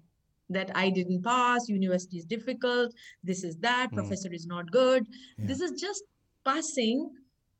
[0.50, 3.96] that I didn't pass, university is difficult, this is that, Mm.
[3.96, 5.08] professor is not good.
[5.38, 5.48] Yeah.
[5.48, 6.04] This is just
[6.44, 7.10] passing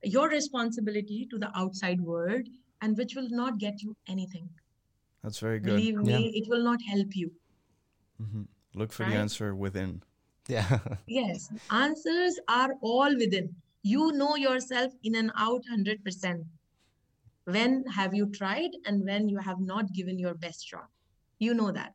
[0.04, 2.48] your responsibility to the outside world
[2.82, 4.50] and which will not get you anything.
[5.24, 5.76] That's very good.
[5.76, 6.42] Believe me, Yeah.
[6.42, 7.32] it will not help you.
[8.22, 8.44] Mm-hmm.
[8.76, 10.04] Look for the answer within.
[10.48, 10.80] Yeah.
[11.08, 13.56] Yes, answers are all within.
[13.84, 16.46] You know yourself in and out 100%.
[17.46, 20.88] When have you tried and when you have not given your best shot?
[21.40, 21.94] You know that.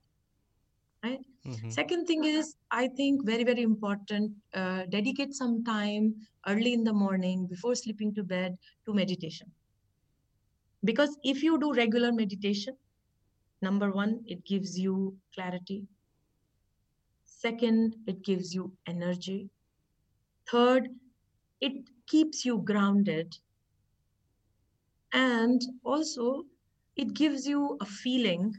[1.04, 1.20] Right?
[1.44, 1.72] Mhm.
[1.72, 6.14] Second thing is, I think very, very important, uh, dedicate some time
[6.46, 9.52] early in the morning before sleeping to bed to meditation.
[10.84, 12.76] Because if you do regular meditation,
[13.60, 15.86] number one, it gives you clarity.
[17.24, 19.50] Second, it gives you energy.
[20.48, 20.88] Third,
[21.60, 23.38] it keeps you grounded.
[25.12, 26.44] And also,
[26.96, 28.54] it gives you a feeling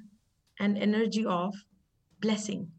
[0.59, 1.53] and energy of
[2.21, 2.71] blessing.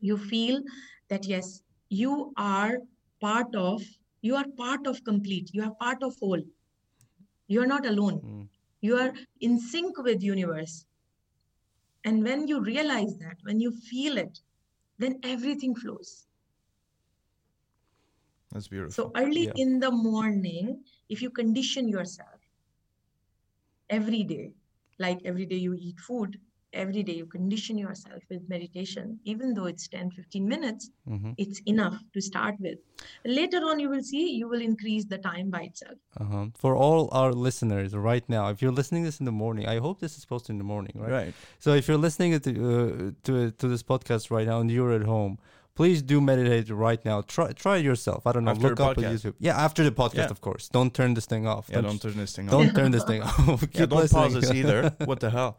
[0.00, 0.62] You feel
[1.08, 2.78] that, yes, you are
[3.22, 3.82] part of,
[4.22, 6.42] you are part of complete, you are part of whole.
[7.48, 8.20] You are not alone.
[8.24, 8.48] Mm.
[8.80, 10.86] You are in sync with universe.
[12.04, 14.40] And when you realize that, when you feel it,
[14.98, 16.26] then everything flows.
[18.52, 18.92] That's beautiful.
[18.92, 19.52] So early Yeah.
[19.56, 22.40] in the morning, if you condition yourself
[23.90, 24.52] every day,
[24.98, 26.38] like every day you eat food,
[26.72, 31.34] every day you condition yourself with meditation, even though it's 10, 15 minutes, Mhm.
[31.38, 32.78] it's enough to start with.
[33.24, 35.98] Later on, you will see you will increase the time by itself.
[36.18, 36.46] Uh-huh.
[36.54, 40.00] For all our listeners right now, if you're listening this in the morning, I hope
[40.00, 41.10] this is posted in the morning, right?
[41.12, 41.34] right.
[41.58, 45.02] So if you're listening to uh, to to this podcast right now and you're at
[45.02, 45.38] home,
[45.74, 47.22] please do meditate right now.
[47.22, 48.26] Try try it yourself.
[48.26, 48.52] I don't know.
[48.52, 49.04] After look the up on.
[49.04, 49.34] YouTube.
[49.38, 50.36] Yeah, after the podcast, Yeah.
[50.36, 50.68] of course.
[50.68, 51.64] Don't turn this thing off.
[51.70, 52.52] Yeah, don't turn this thing off.
[52.56, 53.64] don't turn this thing off.
[53.72, 54.80] Yeah, don't pause this either.
[55.10, 55.52] What the hell?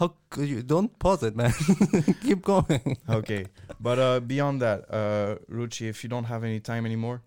[0.00, 0.62] How could you?
[0.62, 1.52] Don't pause it, man.
[2.22, 2.96] Keep going.
[3.18, 3.42] Okay,
[3.80, 7.22] but uh, beyond that, uh, Ruchi, if you don't have any time anymore,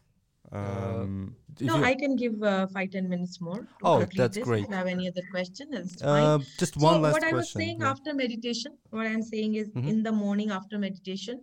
[0.51, 3.61] um, If no, I can give uh, five, 10 minutes more.
[3.61, 4.43] To Oh, that's this.
[4.43, 4.63] great.
[4.63, 6.23] If you have any other question, that's fine.
[6.23, 7.33] uh, just So one last what question.
[7.35, 7.89] I was saying yeah.
[7.91, 9.87] after meditation, what I'm saying is Mhm.
[9.91, 11.41] in the morning after meditation,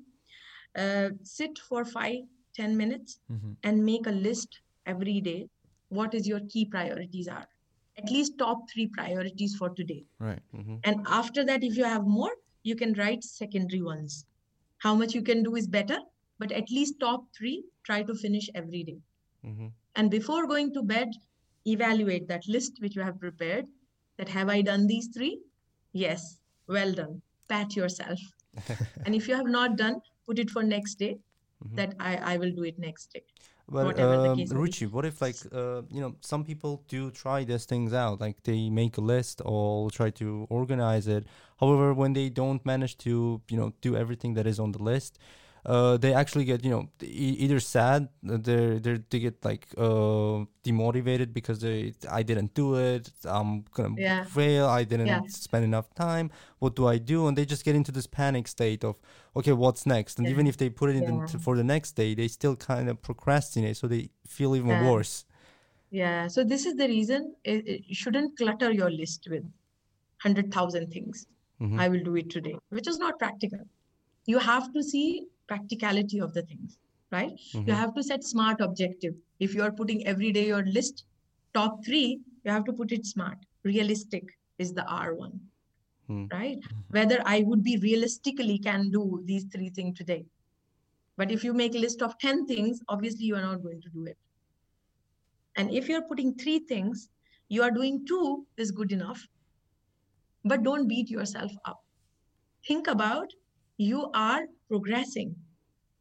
[0.77, 2.21] uh, sit for five,
[2.55, 5.49] 10 minutes mhm, and make a list every day.
[5.89, 7.47] What is your key priorities are?
[7.97, 10.05] At least top three priorities for today.
[10.19, 10.43] right.
[10.53, 10.81] Mhm.
[10.85, 12.33] And after that, if you have more,
[12.63, 14.25] you can write secondary ones.
[14.79, 15.99] How much you can do is better,
[16.39, 18.99] but at least top three, try to finish every day.
[19.45, 19.73] Mhm.
[19.97, 21.09] And before going to bed,
[21.67, 23.67] evaluate that list which you have prepared.
[24.19, 25.41] That have I done these three?
[25.93, 27.23] Yes, well done.
[27.49, 28.19] Pat yourself.
[29.07, 31.19] and if you have not done, put it for next day.
[31.65, 31.77] Mhm.
[31.77, 33.25] That I, I will do it next day.
[33.67, 34.61] But whatever um, case may be.
[34.61, 38.43] Ruchi, what if like uh, you know some people do try these things out, like
[38.43, 41.25] they make a list or try to organize it.
[41.61, 45.19] However, when they don't manage to you know do everything that is on the list,
[45.67, 50.45] uh, they actually get you know either sad, uh, they they they get like uh,
[50.63, 54.25] demotivated because they I didn't do it, I'm gonna Yeah.
[54.25, 55.21] fail, I didn't Yeah.
[55.29, 56.31] spend enough time.
[56.59, 57.27] What do I do?
[57.29, 58.97] And they just get into this panic state of
[59.37, 60.19] okay, what's next?
[60.19, 60.33] And Yeah.
[60.35, 61.27] even if they put it in Yeah.
[61.45, 65.25] for the next day, they still kind of procrastinate, so they feel even worse.
[65.91, 69.45] Yeah, so this is the reason it, it- shouldn't clutter your list with
[70.25, 71.27] 100,000 things.
[71.61, 71.79] Mhm.
[71.79, 73.61] I will do it today, which is not practical.
[74.27, 76.79] You have to see practicality of the things,
[77.13, 77.33] right?
[77.55, 77.67] Mhm.
[77.69, 79.15] You have to set smart objective.
[79.39, 81.05] If you are putting every day your list,
[81.55, 83.39] top three, you have to put it smart.
[83.65, 84.25] Realistic
[84.59, 85.41] is the R one,
[86.07, 86.27] Hmm.
[86.33, 86.59] right?
[86.91, 90.27] Whether I would be realistically can do these three things today.
[91.17, 93.91] But if you make a list of 10 things, obviously you are not going to
[93.91, 94.19] do it.
[95.57, 97.09] And if you're putting three things,
[97.49, 99.29] you are doing two is good enough.
[100.45, 101.81] But don't beat yourself up.
[102.67, 103.33] Think about
[103.77, 105.37] you are progressing.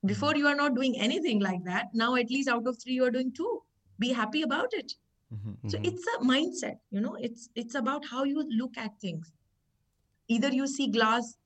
[0.06, 1.88] Before you are not doing anything like that.
[1.94, 3.62] Now, at least out of three, you are doing two.
[4.00, 4.94] Be happy about it.
[5.34, 5.72] Mhm.
[5.72, 5.86] So Mhm.
[5.88, 9.32] it's a mindset, you know, it's it's about how you look at things.
[10.28, 11.38] Either you see glass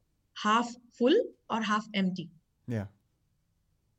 [0.44, 1.16] half full
[1.50, 2.30] or half empty.
[2.68, 2.88] Yeah.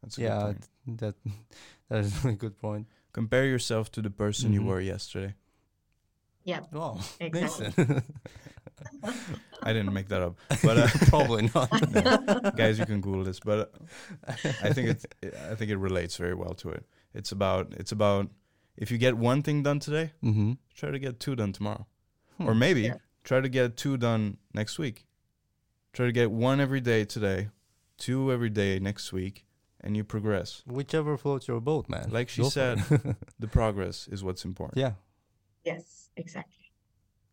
[0.03, 0.69] That's a good yeah, point.
[1.01, 1.15] that
[1.89, 2.87] that is a good point.
[3.13, 4.67] Compare yourself to the person you Mhm.
[4.67, 5.35] were yesterday.
[6.45, 6.61] Yeah.
[6.73, 7.71] Wow, Exactly.
[9.03, 9.41] Mason.
[9.63, 11.71] I didn't make that up, but uh, Probably not.
[12.57, 13.41] guys, you can Google this.
[13.41, 13.73] But
[14.27, 15.07] uh, I think it's
[15.51, 16.85] I think it relates very well to it.
[17.15, 18.31] It's about it's about
[18.77, 21.87] if you get one thing done today, hmm try to get two done tomorrow,
[22.37, 22.49] Hmm.
[22.49, 22.99] or maybe Yeah.
[23.25, 25.07] try to get two done next week.
[25.93, 27.49] Try to get one every day today,
[27.97, 29.45] two every day next week,
[29.81, 30.63] and you progress.
[30.67, 32.11] Whichever floats your boat, man.
[32.11, 32.79] Like she Go said,
[33.41, 34.79] the progress is what's important.
[34.79, 34.93] yeah,
[35.65, 36.71] Yes, exactly.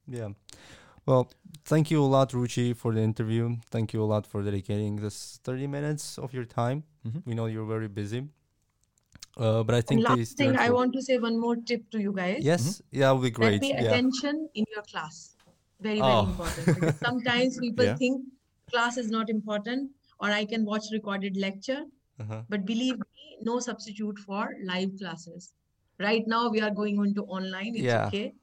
[0.08, 0.30] yeah.
[1.06, 1.32] Well,
[1.66, 3.58] thank you a lot, Ruchi, for the interview.
[3.70, 6.84] Thank you a lot for dedicating this 30 minutes of your time.
[7.06, 7.22] Mhm.
[7.26, 8.28] We know you're very busy.
[9.38, 12.00] Uh, but I And think last thing, I want to say one more tip to
[12.00, 12.44] you guys.
[12.44, 13.62] Yes, yeah, that would be great.
[13.62, 13.82] Pay Yeah.
[13.92, 15.36] attention in your class.
[15.82, 16.26] Very, very Oh.
[16.30, 16.66] important.
[16.80, 17.98] Because sometimes people Yeah.
[17.98, 18.24] think
[18.72, 21.82] class is not important or I can watch recorded lecture.
[22.20, 22.42] Uh-huh.
[22.48, 25.52] But believe me, no substitute for live classes.
[26.00, 27.76] Right now we are going on to online.
[27.76, 28.08] It's Yeah.
[28.08, 28.34] okay.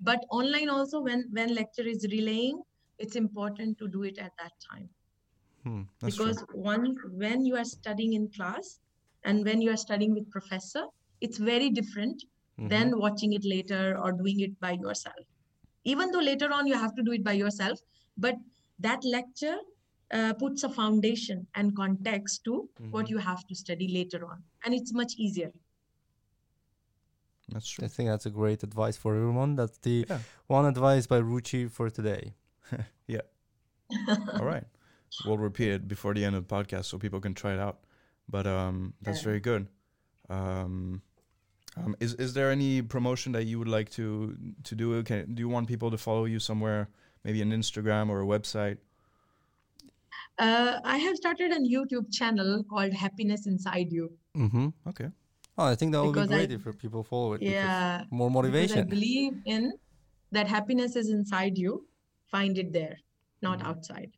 [0.00, 2.62] But online also when when lecture is relaying,
[2.98, 4.88] it's important to do it at that time.
[5.62, 5.82] Hmm.
[6.04, 8.80] Because one when you are studying in class
[9.24, 10.84] and when you are studying with professor,
[11.20, 12.22] it's very different
[12.58, 12.68] Mhm.
[12.68, 15.24] than watching it later or doing it by yourself.
[15.84, 17.78] Even though later on you have to do it by yourself,
[18.16, 18.36] but
[18.78, 19.58] that lecture
[20.12, 23.10] uh, puts a foundation and context to what Mhm.
[23.10, 25.52] you have to study later on, and it's much easier.
[27.48, 27.84] That's true.
[27.84, 29.56] I think that's a great advice for everyone.
[29.56, 30.18] That's the Yeah.
[30.46, 32.34] one advice by Ruchi for today.
[33.06, 33.20] Yeah.
[34.38, 34.64] All right.
[35.26, 37.80] We'll repeat it before the end of the podcast so people can try it out.
[38.28, 39.24] But um, that's Yeah.
[39.24, 39.68] very good.
[40.30, 41.02] Um,
[41.76, 44.06] um, is is there any promotion that you would like to
[44.64, 45.02] to do?
[45.02, 46.88] Can, do you want people to follow you somewhere,
[47.24, 48.78] maybe an Instagram or a website?
[50.38, 54.10] Uh, I have started a YouTube channel called Happiness Inside You.
[54.36, 54.68] Mm-hmm.
[54.88, 55.10] Okay.
[55.56, 57.42] Oh, I think that would be Because I- great if people follow it.
[57.42, 58.88] Yeah, More because I motivation.
[58.88, 59.72] believe in
[60.32, 61.86] that happiness is inside you.
[62.26, 62.98] Find it there,
[63.42, 63.66] not Mhm.
[63.66, 64.10] outside.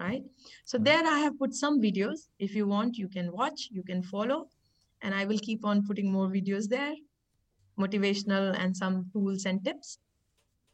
[0.00, 0.24] Right.
[0.64, 2.28] So there I have put some videos.
[2.38, 4.48] If you want, you can watch, you can follow,
[5.00, 6.94] and I will keep on putting more videos there,
[7.78, 9.98] motivational and some tools and tips.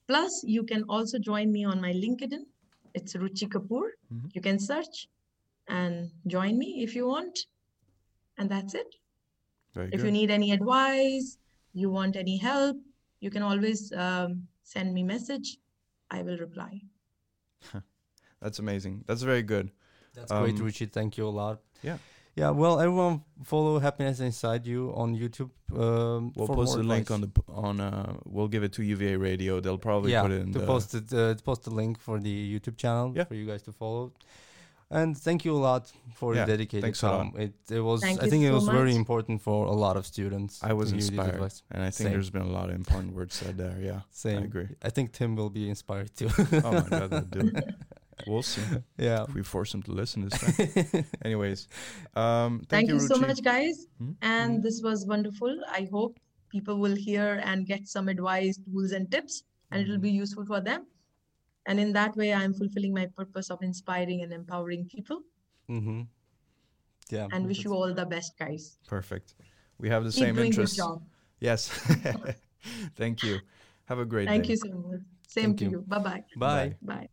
[0.07, 2.47] Plus, you can also join me on my LinkedIn.
[2.95, 3.91] It's Ruchi Kapoor.
[4.13, 4.35] Mhm.
[4.35, 5.09] You can search
[5.69, 7.47] and join me if you want.
[8.39, 8.95] And that's it.
[9.75, 10.07] Very If good.
[10.07, 11.39] you need any advice,
[11.73, 12.77] you want any help,
[13.21, 15.59] you can always um, send me message.
[16.11, 16.81] I will reply.
[18.41, 19.05] That's amazing.
[19.07, 19.71] That's very good.
[20.15, 20.91] That's great, Um, Ruchi.
[20.91, 21.61] Thank you a lot.
[21.83, 21.99] Yeah.
[22.35, 22.51] Yeah.
[22.51, 25.51] Well, everyone follow Happiness Inside You on YouTube.
[25.77, 27.81] Um, We'll for post more the link on the on.
[27.81, 29.61] Uh, we'll give it to UVA Radio.
[29.61, 30.67] They'll probably yeah put it in to the.
[30.67, 33.25] post it uh, post the link for the YouTube channel Yeah.
[33.25, 34.13] for you guys to follow.
[34.91, 37.33] And thank you a lot for Yeah, the dedicated thanks time.
[37.37, 40.07] It it was Thank I think it so was very important for a lot of
[40.07, 40.61] students.
[40.63, 42.13] I was to hear this inspired, and I think Same.
[42.13, 43.77] there's been a lot of important words said there.
[43.81, 44.39] Yeah, Same.
[44.39, 44.69] I agree.
[44.83, 46.31] I think Tim will be inspired too.
[46.65, 47.75] Oh my god, that dude.
[48.27, 48.63] We'll see
[48.97, 49.25] yeah.
[49.25, 51.05] if we force him to listen this time.
[51.25, 51.69] Anyways,
[52.17, 53.87] um, thank, Thank, you, so much, guys.
[53.99, 54.13] Hmm?
[54.23, 55.55] And this was wonderful.
[55.71, 56.19] I hope
[56.49, 60.45] people will hear and get some advice, tools, and tips, and it will be useful
[60.47, 60.87] for them.
[61.69, 65.21] And in that way, I'm fulfilling my purpose of inspiring and empowering people.
[65.71, 66.03] mm-hmm.
[67.11, 67.29] Yeah.
[67.31, 68.79] And wish you all the best, guys.
[68.87, 69.35] Perfect.
[69.79, 70.77] We have the Keep same doing interests.
[70.77, 71.03] job.
[71.41, 71.69] Yes.
[72.97, 73.39] thank you.
[73.85, 74.33] Have a great day.
[74.33, 74.51] Thank day.
[74.51, 75.01] you so much.
[75.27, 75.71] Same Thank to you.
[75.71, 75.85] you.
[75.87, 76.25] Bye-bye.
[76.37, 76.75] Bye.
[76.83, 77.09] Bye.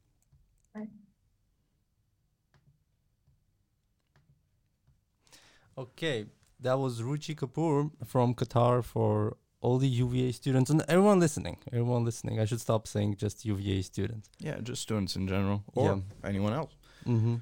[5.78, 6.26] Okay,
[6.62, 9.36] that was Ruchi Kapoor from Qatar for
[9.66, 11.58] all the UVA students and everyone listening.
[11.72, 12.36] Everyone listening.
[12.44, 14.30] I should stop saying just UVA students.
[14.48, 16.30] Yeah, just students in general or Yeah.
[16.32, 16.74] anyone else.
[17.14, 17.36] Mm-hmm.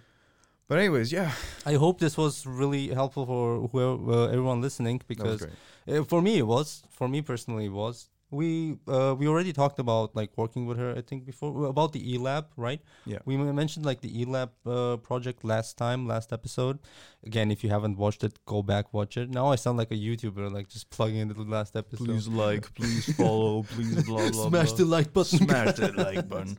[0.67, 1.31] But anyways, yeah,
[1.71, 5.41] I hope this was really helpful for whoever, uh, everyone listening because.
[5.43, 6.67] Uh, for me, it was.
[6.97, 7.95] For me personally, it was.
[8.33, 10.95] We uh, we already talked about like working with her.
[10.97, 12.81] I think before about the eLab, right?
[13.05, 13.19] Yeah.
[13.25, 16.79] We mentioned like the eLab uh, project last time, last episode.
[17.23, 19.29] Again, if you haven't watched it, go back watch it.
[19.29, 22.05] Now I sound like a YouTuber, like just plugging into the last episode.
[22.05, 24.49] Please like, please follow, please blah blah.
[24.49, 24.77] Smash blah.
[24.77, 25.39] the like button.
[25.39, 26.57] Smash that like button.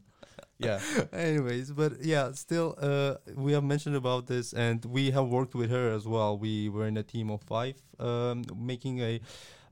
[0.59, 0.81] Yeah.
[1.13, 5.71] Anyways, but yeah, still, uh, we have mentioned about this, and we have worked with
[5.71, 6.39] her as well.
[6.39, 9.21] We were in a team of five, um, making a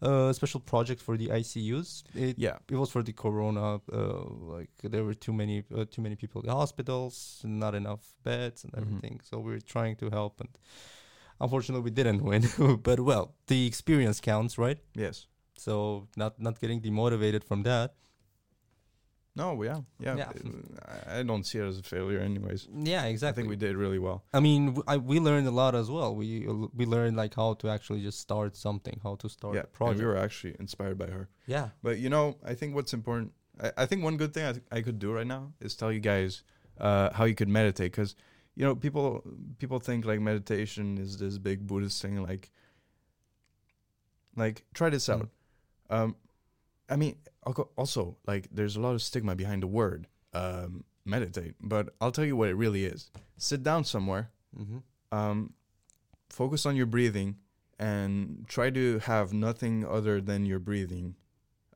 [0.03, 2.03] uh, special project for the ICUs.
[2.15, 2.59] It, Yeah.
[2.71, 3.81] it was for the corona.
[3.93, 4.25] Uh,
[4.57, 8.65] like there were too many, uh, too many people in the hospitals, not enough beds
[8.65, 8.81] and Mhm.
[8.81, 9.21] everything.
[9.23, 10.49] So we were trying to help, and
[11.41, 12.43] unfortunately, we didn't win.
[12.83, 14.79] but well, the experience counts, right?
[14.95, 15.27] Yes.
[15.57, 17.95] So not not getting demotivated from that.
[19.35, 19.63] No.
[19.63, 19.81] Yeah.
[19.99, 20.17] Yeah.
[20.17, 20.33] Yeah.
[21.09, 22.69] I- don't see it as a failure, anyways.
[22.73, 23.29] Yeah, exactly.
[23.29, 24.25] I think we did really well.
[24.33, 26.15] I mean, w- I, we learned a lot as well.
[26.15, 29.63] We we learned like how to actually just start something, how to start yeah.
[29.63, 30.01] a project.
[30.01, 31.29] we were actually inspired by her.
[31.47, 33.33] yeah, But you know, I think what's important.
[33.61, 35.91] I, I think one good thing I, th- I could do right now is tell
[35.93, 36.43] you guys
[36.79, 38.15] uh, how you could meditate because
[38.55, 39.23] you know people
[39.59, 42.23] people think like meditation is this big Buddhist thing.
[42.23, 42.51] Like,
[44.37, 45.15] like try this Mm.
[45.15, 45.29] out.
[45.91, 46.17] Um,
[46.89, 51.95] I mean, also like there's a lot of stigma behind the word um, meditate, but
[52.01, 53.11] I'll tell you what it really is.
[53.37, 54.79] Sit down somewhere mm-hmm.
[55.17, 55.53] um,
[56.31, 57.37] focus on your breathing
[57.79, 61.17] and try to have nothing other than your breathing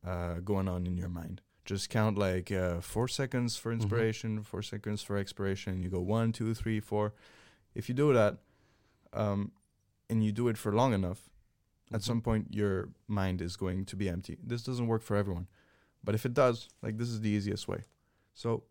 [0.07, 1.41] uh, going on in your mind.
[1.65, 5.83] Just count like uh, four seconds for inspiration, four seconds for expiration.
[5.83, 7.13] You go one, two, three, four.
[7.75, 8.37] If you do that,
[9.13, 9.51] um,
[10.09, 11.29] and you do it for long enough,
[11.93, 14.39] at some point your mind is going to be empty.
[14.41, 15.49] This doesn't work for everyone,
[16.07, 17.83] but if it does, like this is the easiest way.
[18.33, 18.63] So,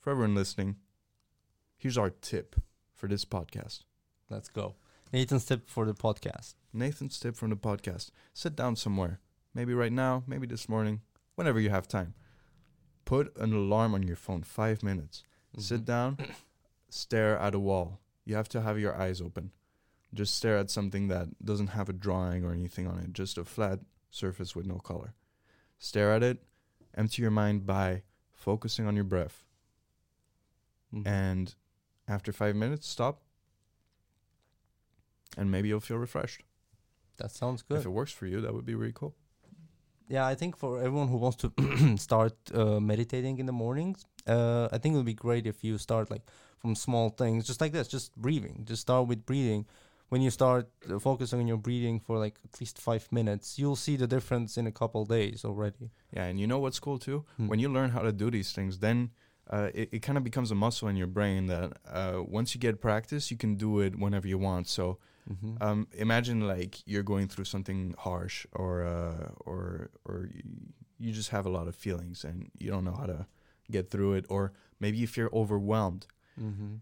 [0.00, 0.76] for everyone listening,
[1.76, 2.56] here's our tip
[2.94, 3.84] for this podcast.
[4.30, 4.74] let's go.
[5.12, 6.54] Nathan's tip for the podcast.
[6.72, 8.10] Nathan's tip from the podcast.
[8.34, 9.20] Sit down somewhere.
[9.54, 11.00] Maybe right now, maybe this morning,
[11.36, 12.14] whenever you have time.
[13.04, 15.22] Put an alarm on your phone, five minutes.
[15.58, 15.84] Sit Mhm.
[15.86, 16.18] down,
[16.90, 18.00] stare at a wall.
[18.26, 19.52] You have to have your eyes open.
[20.12, 23.44] Just stare at something that doesn't have a drawing or anything on it, just a
[23.44, 23.80] flat
[24.10, 25.14] surface with no color.
[25.78, 26.42] Stare at it,
[26.96, 28.02] empty your mind by
[28.32, 29.44] focusing on your breath.
[30.92, 31.06] Mhm.
[31.06, 31.54] And
[32.06, 33.22] after five minutes, stop.
[35.36, 36.42] And maybe you'll feel refreshed.
[37.18, 37.78] that sounds good.
[37.78, 39.12] If it works for you, that would be really cool.
[40.08, 44.68] Yeah, I think for everyone who wants to start uh, meditating in the mornings, uh,
[44.70, 46.22] I think it would be great if you start like
[46.58, 48.64] from small things, just like this, just breathing.
[48.64, 49.66] Just start with breathing.
[50.08, 53.76] When you start uh, focusing on your breathing for like at least five minutes, you'll
[53.76, 55.90] see the difference in a couple days already.
[56.12, 57.24] Yeah, and you know what's cool too?
[57.36, 57.48] Hmm.
[57.48, 59.10] When you learn how to do these things, then
[59.50, 62.60] uh, it, it kind of becomes a muscle in your brain that uh, once you
[62.60, 64.68] get practice, you can do it whenever you want.
[64.68, 64.98] So
[65.28, 65.62] Mm-hmm.
[65.62, 70.42] um, imagine like you're going through something harsh, or uh, or or you,
[70.98, 73.26] you just have a lot of feelings and you don't know how to
[73.70, 76.06] get through it, or maybe if you're overwhelmed
[76.40, 76.76] mm-hmm.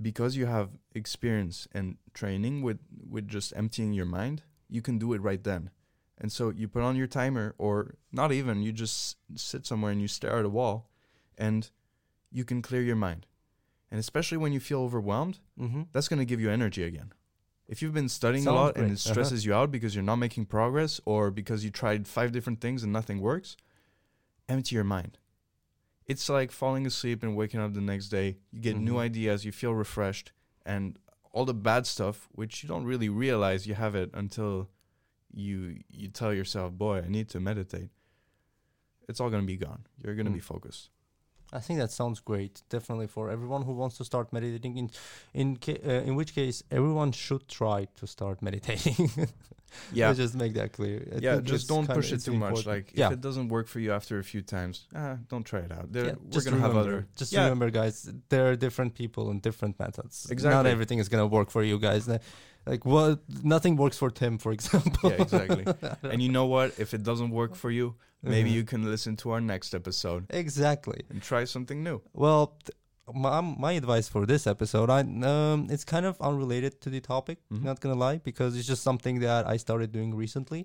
[0.00, 2.78] Because you have experience and training with
[3.08, 5.70] with just emptying your mind, you can do it right then.
[6.18, 10.00] And so you put on your timer, or not even, you just sit somewhere and
[10.00, 10.88] you stare at a wall,
[11.36, 11.70] and
[12.30, 13.26] you can clear your mind.
[13.90, 15.82] And especially when you feel overwhelmed, Mm-hmm.
[15.92, 17.12] that's going to give you energy again.
[17.66, 18.92] If you've been studying Sounds a lot and great.
[18.92, 19.12] it Uh-huh.
[19.12, 22.82] stresses you out because you're not making progress, or because you tried five different things
[22.84, 23.56] and nothing works,
[24.48, 25.18] empty your mind.
[26.06, 28.36] It's like falling asleep and waking up the next day.
[28.52, 28.98] You get new Mhm.
[29.08, 30.32] ideas, you feel refreshed,
[30.66, 30.98] and
[31.32, 34.68] all the bad stuff, which you don't really realize you have it until
[35.32, 37.90] you you tell yourself, "Boy, I need to meditate."
[39.08, 39.86] It's all gonna be gone.
[40.02, 40.34] You're gonna Mm.
[40.34, 40.90] be focused.
[41.54, 42.62] I think that sounds great.
[42.68, 44.76] Definitely for everyone who wants to start meditating.
[44.76, 44.90] In
[45.32, 49.10] in ca- uh, in which case, everyone should try to start meditating.
[49.92, 50.96] Yeah, Let's just make that clear.
[51.14, 51.40] I yeah.
[51.40, 52.64] Just don't push it too much.
[52.66, 55.60] Like yeah, if it doesn't work for you after a few times, ah, don't try
[55.60, 55.92] it out.
[55.92, 57.06] There, yeah, we're gonna have other.
[57.16, 57.44] Just Yeah.
[57.44, 60.28] remember, guys, there are different people and different methods.
[60.30, 60.54] Exactly.
[60.56, 62.08] Not everything is gonna work for you guys.
[62.66, 63.18] Like what?
[63.42, 65.10] Nothing works for Tim, for example.
[65.10, 65.64] Yeah, exactly.
[66.12, 66.78] and you know what?
[66.78, 67.94] If it doesn't work for you,
[68.24, 68.54] maybe Mhm.
[68.58, 71.00] you can listen to our next episode exactly.
[71.10, 71.98] and try something new.
[72.12, 72.76] Well, th-
[73.14, 75.00] my my advice for this episode, I
[75.32, 77.38] um, it's kind of unrelated to the topic.
[77.52, 77.62] Mhm.
[77.68, 80.62] Not gonna lie, because it's just something that I started doing recently.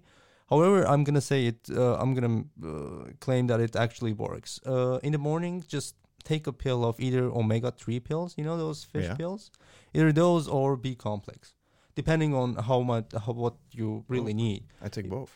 [0.49, 1.59] However, I'm gonna say it.
[1.69, 2.37] Uh, I'm gonna
[2.71, 4.51] uh, claim that it actually works.
[4.65, 8.29] Uh, in the morning, just take a pill of either omega three pills.
[8.37, 9.15] You know those fish Yeah.
[9.21, 9.51] pills,
[9.93, 11.55] either those or B complex.
[12.01, 15.31] depending on how much how, what you really need I take both.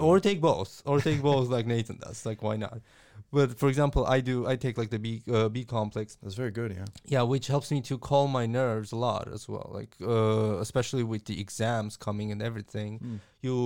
[0.00, 2.78] Or take both or take both like nathan does like why not
[3.32, 6.50] but for example i do i take like the b uh, b complex that's very
[6.50, 6.72] good.
[6.72, 6.84] Yeah.
[7.04, 11.02] yeah which helps me to calm my nerves a lot as well like uh, especially
[11.02, 13.18] with the exams coming and everything Mm.
[13.42, 13.56] you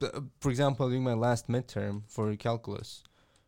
[0.00, 3.02] uh, uh, for example during my last midterm for calculus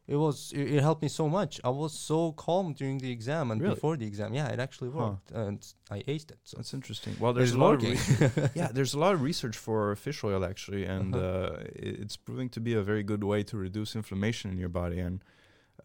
[0.09, 3.51] it was it, it helped me so much i was so calm during the exam
[3.51, 3.75] and Really?
[3.75, 4.99] before the exam yeah it actually Huh.
[5.05, 5.59] worked and
[5.91, 7.15] i aced it so That's interesting.
[7.21, 10.25] Well, there's a lot working of re- yeah, there's a lot of research for fish
[10.25, 11.27] oil actually, and Uh-huh.
[11.27, 11.63] uh,
[12.01, 14.99] it's proving to be a very good way to reduce inflammation in your body.
[15.07, 15.23] And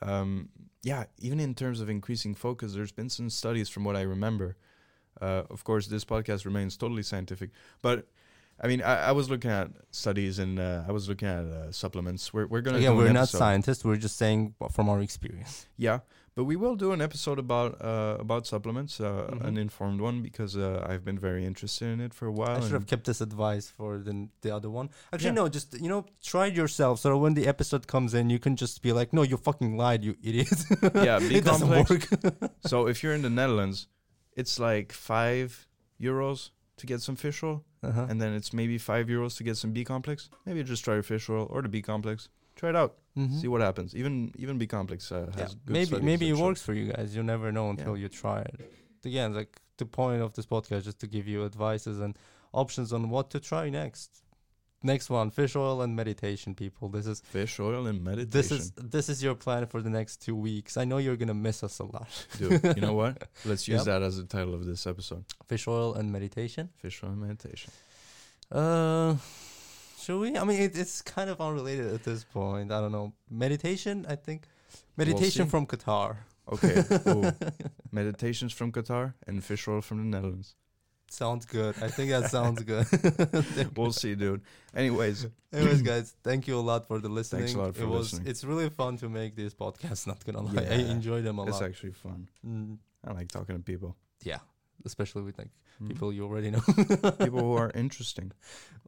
[0.02, 0.50] um,
[0.84, 4.56] yeah, even in terms of increasing focus, there's been some studies from what I remember.
[5.22, 7.50] Uh, of course, this podcast remains totally scientific,
[7.82, 7.98] but
[8.60, 11.72] I mean, I, I was looking at studies and uh, I was looking at uh,
[11.72, 12.34] supplements.
[12.34, 13.38] We're we're gonna again we're not episode.
[13.38, 16.00] scientists we're just saying from our experience Yeah,
[16.34, 19.48] but we will do an episode about uh, about supplements, uh, Mhm.
[19.48, 22.58] an informed one, because uh, I've been very interested in it for a while.
[22.58, 24.90] I should have kept this advice for the the other one.
[25.14, 25.44] Actually, Yeah.
[25.44, 27.00] no, just you know, try it yourself.
[27.00, 30.04] So when the episode comes in, you can just be like, "No, you fucking lied,
[30.04, 30.50] you idiot."
[31.08, 32.08] Yeah, it doesn't work.
[32.66, 33.88] so if you're in the Netherlands,
[34.36, 35.68] it's like five
[36.02, 38.06] euros to get some fish oil, uh-huh.
[38.10, 40.30] and then it's maybe five euros to get some B complex.
[40.46, 42.30] Maybe just try your fish oil or the B complex.
[42.56, 42.96] Try it out.
[43.16, 43.40] Mhm.
[43.42, 43.96] See what happens.
[43.96, 45.60] Even even B complex uh, has Yeah.
[45.66, 47.16] good Maybe maybe it show- works for you guys.
[47.16, 48.04] You never know until Yeah.
[48.04, 48.56] you try it.
[49.06, 52.18] Again, like the point of this podcast, just to give you advices and
[52.54, 54.10] options on what to try next.
[54.84, 56.88] Next one, fish oil and meditation, people.
[56.90, 58.30] This is Fish oil and meditation.
[58.30, 60.78] this is this is your plan for the next two weeks.
[60.78, 62.08] I know you're gonna miss us a lot.
[62.38, 63.28] Dude, you know what?
[63.44, 63.86] Let's use Yep.
[63.86, 65.26] that as the title of this episode.
[65.48, 66.70] Fish oil and meditation.
[66.78, 67.72] Fish oil and meditation.
[68.52, 69.16] Uh,
[70.00, 70.38] should we?
[70.38, 72.72] I mean, it, it's kind of unrelated at this point.
[72.72, 73.14] I don't know.
[73.30, 74.44] Meditation, I think.
[74.96, 75.50] Meditation see.
[75.50, 76.18] from Qatar.
[76.54, 76.84] Okay.
[77.92, 80.56] Meditations from Qatar and fish oil from the Netherlands.
[81.10, 81.76] Sounds good.
[81.82, 82.86] I think that sounds good.
[83.78, 84.42] We'll see, dude.
[84.76, 87.44] Anyways, Anyways, guys, thank you a lot for the listening.
[87.44, 88.12] Thanks a lot for it was.
[88.14, 88.30] listening.
[88.30, 90.06] It's really fun to make these podcasts.
[90.06, 91.62] Not gonna lie, I enjoy them a it's lot.
[91.62, 92.28] It's actually fun.
[92.46, 92.78] Mm,
[93.08, 93.96] I like talking to people.
[94.24, 94.40] yeah,
[94.86, 95.50] especially with like
[95.82, 95.88] Mhm.
[95.90, 96.60] people you already know.
[97.26, 98.32] people who are interesting.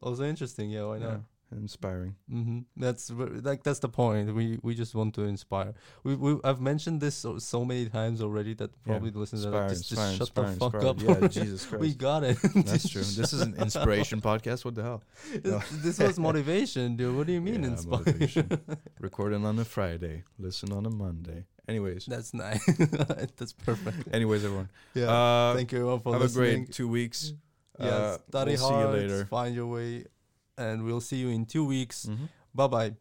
[0.01, 0.69] also interesting.
[0.71, 1.09] Yeah, why not?
[1.11, 1.17] Yeah,
[1.51, 2.15] inspiring.
[2.29, 4.33] hmm That's like that's the point.
[4.35, 5.73] We we just want to inspire.
[6.03, 9.51] We we I've mentioned this so, so many times already that probably the listeners are
[9.51, 11.01] like, just, just inspiring, shut the fuck up.
[11.01, 11.81] Yeah, Jesus Christ.
[11.81, 12.37] we got it.
[12.55, 13.01] That's true.
[13.01, 14.65] This is an inspiration podcast.
[14.65, 15.03] What the hell?
[15.43, 15.61] No.
[15.83, 17.15] this was motivation, dude.
[17.15, 17.99] What do you mean Yeah, inspire?
[17.99, 18.49] motivation.
[18.99, 21.45] Recording on a Friday, listen on a Monday.
[21.67, 22.65] Anyways, That's nice.
[23.37, 24.13] that's perfect.
[24.13, 24.69] anyways, everyone.
[24.95, 25.11] Yeah.
[25.11, 27.33] Uh, Thank you everyone for have a great two weeks.
[27.79, 27.91] Yes.
[27.93, 28.93] Uh, study we'll see you hard.
[28.99, 29.25] later.
[29.25, 30.05] Find your way,
[30.59, 32.05] and we'll see you in two weeks.
[32.05, 32.27] Mhm.
[32.53, 32.91] Bye bye.